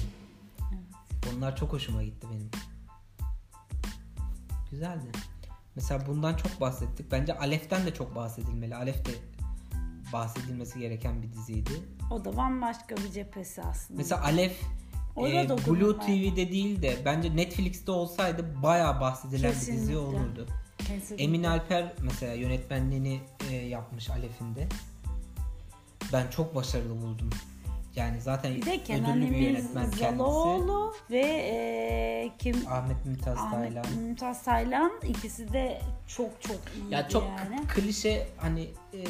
Evet. 0.61 1.35
Onlar 1.37 1.57
çok 1.57 1.73
hoşuma 1.73 2.03
gitti 2.03 2.27
benim. 2.31 2.51
Güzeldi. 4.71 5.07
Mesela 5.77 6.07
bundan 6.07 6.37
çok 6.37 6.61
bahsettik. 6.61 7.13
Bence 7.13 7.39
Alef'ten 7.39 7.87
de 7.87 7.95
çok 7.95 8.17
bahsedilmeli. 8.17 8.77
Alef 8.77 9.05
de 9.07 9.11
bahsedilmesi 10.13 10.79
gereken 10.79 11.23
bir 11.23 11.33
diziydi. 11.33 11.71
O 12.11 12.25
da 12.25 12.37
bambaşka 12.37 12.97
bir 12.97 13.13
cephesi 13.13 13.63
aslında. 13.63 13.99
Mesela 13.99 14.25
Alef 14.25 14.63
e, 15.17 15.49
Blue 15.67 15.99
TV'de 15.99 16.53
değil 16.53 16.83
de 16.83 16.97
bence 17.05 17.37
Netflix'te 17.37 17.91
olsaydı 17.91 18.63
bayağı 18.63 19.01
bahsedilen 19.01 19.53
Kesinlikle. 19.53 19.73
bir 19.73 19.81
dizi 19.83 19.97
olurdu. 19.97 20.47
Kesinlikle. 20.79 21.25
Emin 21.25 21.45
Alper 21.45 21.93
mesela 22.03 22.35
yönetmenliğini 22.35 23.21
e, 23.51 23.55
yapmış 23.55 24.11
Alef'in 24.11 24.55
de 24.55 24.69
ben 26.15 26.31
çok 26.31 26.55
başarılı 26.55 27.03
buldum. 27.03 27.31
Yani 27.97 28.21
zaten 28.21 28.55
bir 28.55 28.67
de 28.67 28.95
ödüllü 28.95 29.31
bir 29.31 29.37
yönetmen 29.37 29.91
Zaloğlu 29.91 30.95
ve 31.11 31.21
e, 31.21 32.31
kim? 32.39 32.67
Ahmet 32.69 33.07
Mümtaz 33.07 33.39
Ahmet 33.39 33.75
Taylan. 33.75 33.87
Mümtaz 33.99 34.45
Taylan 34.45 34.93
ikisi 35.09 35.53
de 35.53 35.81
çok 36.07 36.43
çok 36.43 36.57
iyi 36.77 36.93
ya 36.93 37.09
çok 37.09 37.23
yani. 37.23 37.67
klişe 37.67 38.29
hani 38.37 38.71
e, 38.93 39.01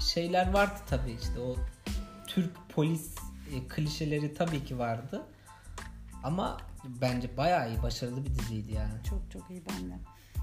şeyler 0.00 0.52
vardı 0.52 0.80
tabii 0.90 1.12
işte 1.22 1.40
o 1.40 1.56
Türk 2.26 2.50
polis 2.74 3.14
e, 3.54 3.68
klişeleri 3.68 4.34
tabii 4.34 4.64
ki 4.64 4.78
vardı. 4.78 5.22
Ama 6.24 6.56
bence 7.00 7.36
bayağı 7.36 7.70
iyi 7.70 7.82
başarılı 7.82 8.24
bir 8.24 8.34
diziydi 8.34 8.72
yani. 8.72 9.02
Çok 9.10 9.30
çok 9.32 9.50
iyi 9.50 9.62
bende. 9.66 9.94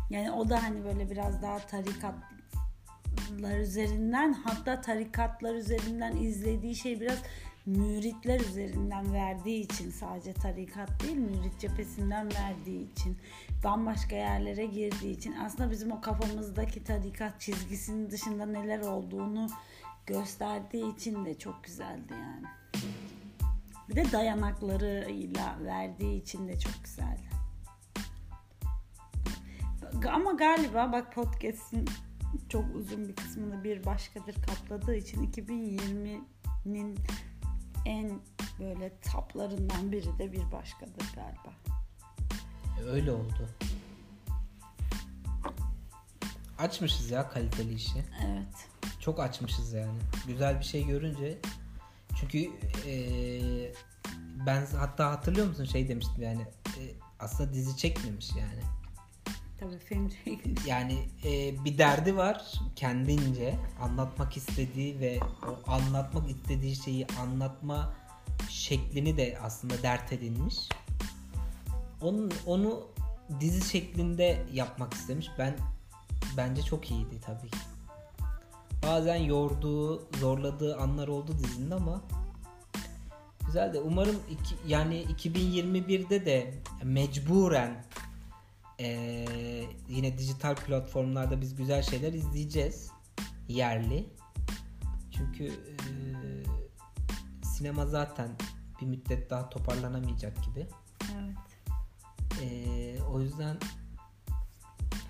Yani 0.10 0.32
o 0.32 0.50
da 0.50 0.64
hani 0.64 0.84
böyle 0.84 1.10
biraz 1.10 1.42
daha 1.42 1.60
tarikat 1.60 2.16
tarikatlar 3.18 3.60
üzerinden 3.60 4.34
hatta 4.34 4.82
tarikatlar 4.82 5.56
üzerinden 5.56 6.16
izlediği 6.18 6.76
şey 6.76 7.02
biraz 7.02 7.18
müritler 7.66 8.40
üzerinden 8.40 9.14
verdiği 9.14 9.64
için 9.64 9.92
sadece 9.92 10.34
tarikat 10.34 11.04
değil 11.04 11.18
mürit 11.18 11.60
cephesinden 11.60 12.30
verdiği 12.34 12.92
için 12.92 13.18
bambaşka 13.64 14.16
yerlere 14.16 14.66
girdiği 14.66 15.18
için 15.18 15.36
aslında 15.36 15.72
bizim 15.72 15.92
o 15.92 16.02
kafamızdaki 16.02 16.84
tarikat 16.84 17.42
çizgisinin 17.42 18.10
dışında 18.10 18.46
neler 18.46 18.80
olduğunu 18.80 19.48
gösterdiği 20.06 20.96
için 20.96 21.26
de 21.26 21.38
çok 21.38 21.64
güzeldi 21.64 22.14
yani. 22.14 22.48
Bir 23.90 23.96
de 23.96 24.12
dayanaklarıyla 24.12 25.58
verdiği 25.64 26.22
için 26.22 26.48
de 26.48 26.60
çok 26.60 26.84
güzeldi. 26.84 27.32
Ama 30.12 30.32
galiba 30.32 30.92
bak 30.92 31.14
podcast'in 31.14 31.86
çok 32.50 32.76
uzun 32.76 33.08
bir 33.08 33.16
kısmını 33.16 33.64
bir 33.64 33.86
başkadır 33.86 34.36
kapladığı 34.36 34.96
için 34.96 35.32
2020'nin 35.32 37.00
en 37.86 38.20
böyle 38.60 38.94
taplarından 39.02 39.92
biri 39.92 40.20
de 40.20 40.32
bir 40.32 40.52
başkadır 40.52 41.06
galiba. 41.16 41.54
E, 42.80 42.84
öyle 42.84 43.12
oldu. 43.12 43.50
Açmışız 46.58 47.12
ya 47.12 47.30
kaliteli 47.30 47.74
işi. 47.74 48.06
Evet. 48.26 48.68
Çok 49.00 49.20
açmışız 49.20 49.74
yani. 49.74 50.00
Güzel 50.28 50.60
bir 50.60 50.66
şey 50.66 50.88
görünce 50.88 51.38
çünkü 52.20 52.52
e, 52.86 53.74
ben 54.46 54.66
hatta 54.78 55.12
hatırlıyor 55.12 55.48
musun 55.48 55.66
şey 55.66 55.88
demiştim 55.88 56.24
yani 56.24 56.42
e, 56.42 56.82
aslında 57.20 57.54
dizi 57.54 57.78
çekmemiş 57.78 58.30
yani. 58.30 58.81
Tabii 59.62 59.78
film 59.78 60.10
çekmiş. 60.10 60.66
Yani 60.68 61.00
e, 61.24 61.64
bir 61.66 61.78
derdi 61.78 62.18
var 62.18 62.52
kendince 62.76 63.56
anlatmak 63.82 64.38
istediği 64.38 65.00
ve 65.00 65.20
o 65.48 65.72
anlatmak 65.72 66.30
istediği 66.30 66.76
şeyi 66.76 67.08
anlatma 67.22 67.94
şeklini 68.50 69.18
de 69.18 69.38
aslında 69.42 69.84
dert 69.84 70.14
edinmiş. 70.14 70.70
Onun, 72.02 72.32
onu 72.46 72.84
dizi 73.40 73.70
şeklinde 73.70 74.44
yapmak 74.54 74.94
istemiş. 74.94 75.28
Ben 75.38 75.56
bence 76.38 76.62
çok 76.62 76.92
iyiydi 76.92 77.22
tabii. 77.26 77.52
Bazen 78.84 79.16
yorduğu, 79.16 80.02
zorladığı 80.20 80.78
anlar 80.78 81.08
oldu 81.08 81.38
dizinin 81.44 81.72
ama 81.72 82.02
güzel 83.46 83.74
de 83.74 83.80
umarım 83.80 84.20
iki, 84.30 84.56
yani 84.68 85.06
2021'de 85.18 86.26
de 86.26 86.54
mecburen 86.84 87.84
ee, 88.82 89.66
yine 89.90 90.18
dijital 90.18 90.56
platformlarda 90.56 91.42
biz 91.42 91.56
güzel 91.56 91.84
şeyler 91.84 92.14
izleyeceğiz. 92.14 92.92
Yerli. 93.48 94.10
Çünkü 95.12 95.46
e, 95.46 95.84
sinema 97.46 97.86
zaten 97.86 98.30
bir 98.82 98.86
müddet 98.86 99.30
daha 99.30 99.50
toparlanamayacak 99.50 100.44
gibi. 100.44 100.68
Evet. 101.16 101.38
Ee, 102.42 103.02
o 103.02 103.22
yüzden 103.22 103.58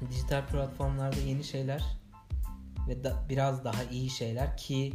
dijital 0.09 0.47
platformlarda 0.47 1.19
yeni 1.19 1.43
şeyler 1.43 1.83
ve 2.87 3.03
da, 3.03 3.25
biraz 3.29 3.65
daha 3.65 3.83
iyi 3.83 4.09
şeyler 4.09 4.57
ki 4.57 4.93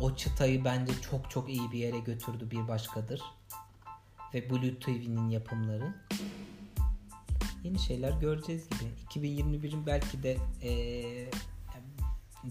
o 0.00 0.16
çıtayı 0.16 0.64
bence 0.64 0.92
çok 1.10 1.30
çok 1.30 1.48
iyi 1.48 1.72
bir 1.72 1.78
yere 1.78 1.98
götürdü 1.98 2.50
bir 2.50 2.68
başkadır. 2.68 3.22
Ve 4.34 4.50
Blue 4.50 4.78
TV'nin 4.78 5.28
yapımları 5.28 5.94
yeni 7.66 7.78
şeyler 7.78 8.12
göreceğiz 8.12 8.68
gibi. 8.68 9.26
2021'in 9.26 9.86
belki 9.86 10.22
de 10.22 10.36
e, 10.62 10.70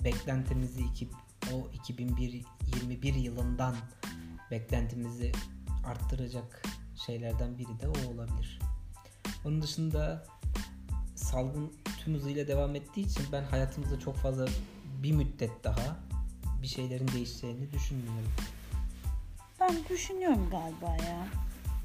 beklentimizi 0.03 0.81
iki, 0.81 1.09
o 1.53 1.69
2021 1.73 3.13
yılından 3.13 3.75
beklentimizi 4.51 5.31
arttıracak 5.85 6.63
şeylerden 7.05 7.57
biri 7.57 7.79
de 7.79 7.87
o 7.87 8.13
olabilir. 8.13 8.59
Onun 9.45 9.61
dışında 9.61 10.25
salgın 11.15 11.73
tüm 12.03 12.13
hızıyla 12.13 12.47
devam 12.47 12.75
ettiği 12.75 13.05
için 13.05 13.23
ben 13.31 13.43
hayatımızda 13.43 13.99
çok 13.99 14.15
fazla 14.15 14.45
bir 15.03 15.11
müddet 15.11 15.63
daha 15.63 15.99
bir 16.61 16.67
şeylerin 16.67 17.07
değişeceğini 17.07 17.71
düşünmüyorum. 17.71 18.31
Ben 19.59 19.75
düşünüyorum 19.89 20.49
galiba 20.51 21.03
ya. 21.03 21.27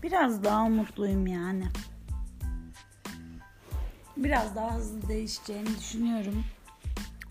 Biraz 0.02 0.44
daha 0.44 0.68
mutluyum 0.68 1.26
yani. 1.26 1.68
Biraz 4.20 4.56
daha 4.56 4.74
hızlı 4.74 5.08
değişeceğini 5.08 5.78
düşünüyorum. 5.78 6.44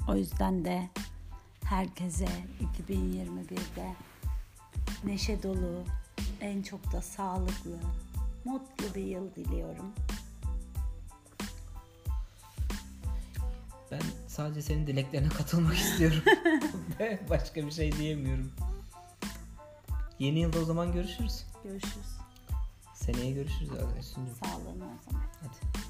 O 0.08 0.16
yüzden 0.16 0.66
de 0.66 0.90
herkese 1.64 2.28
2021'de 2.90 3.96
neşe 5.04 5.44
dolu, 5.44 5.84
en 6.42 6.62
çok 6.62 6.92
da 6.92 7.02
sağlıklı, 7.02 7.80
mutlu 8.46 8.96
bir 8.96 9.04
yıl 9.04 9.36
diliyorum. 9.36 9.86
Ben 13.92 14.02
sadece 14.28 14.62
senin 14.62 14.88
dileklerine 14.88 15.30
katılmak 15.30 15.76
istiyorum. 15.78 16.24
Başka 17.30 17.66
bir 17.66 17.72
şey 17.72 17.92
diyemiyorum. 17.92 18.52
Yeni 20.20 20.40
yılda 20.40 20.60
o 20.60 20.66
zaman 20.66 20.92
görüşürüz. 20.94 21.44
Görüşürüz. 21.64 22.18
Seneye 22.94 23.32
görüşürüz 23.32 23.72
Üstüncüm. 24.00 24.36
Sağlığına 24.44 24.86
o 24.86 25.12
zaman. 25.12 25.24
Hadi. 25.42 25.89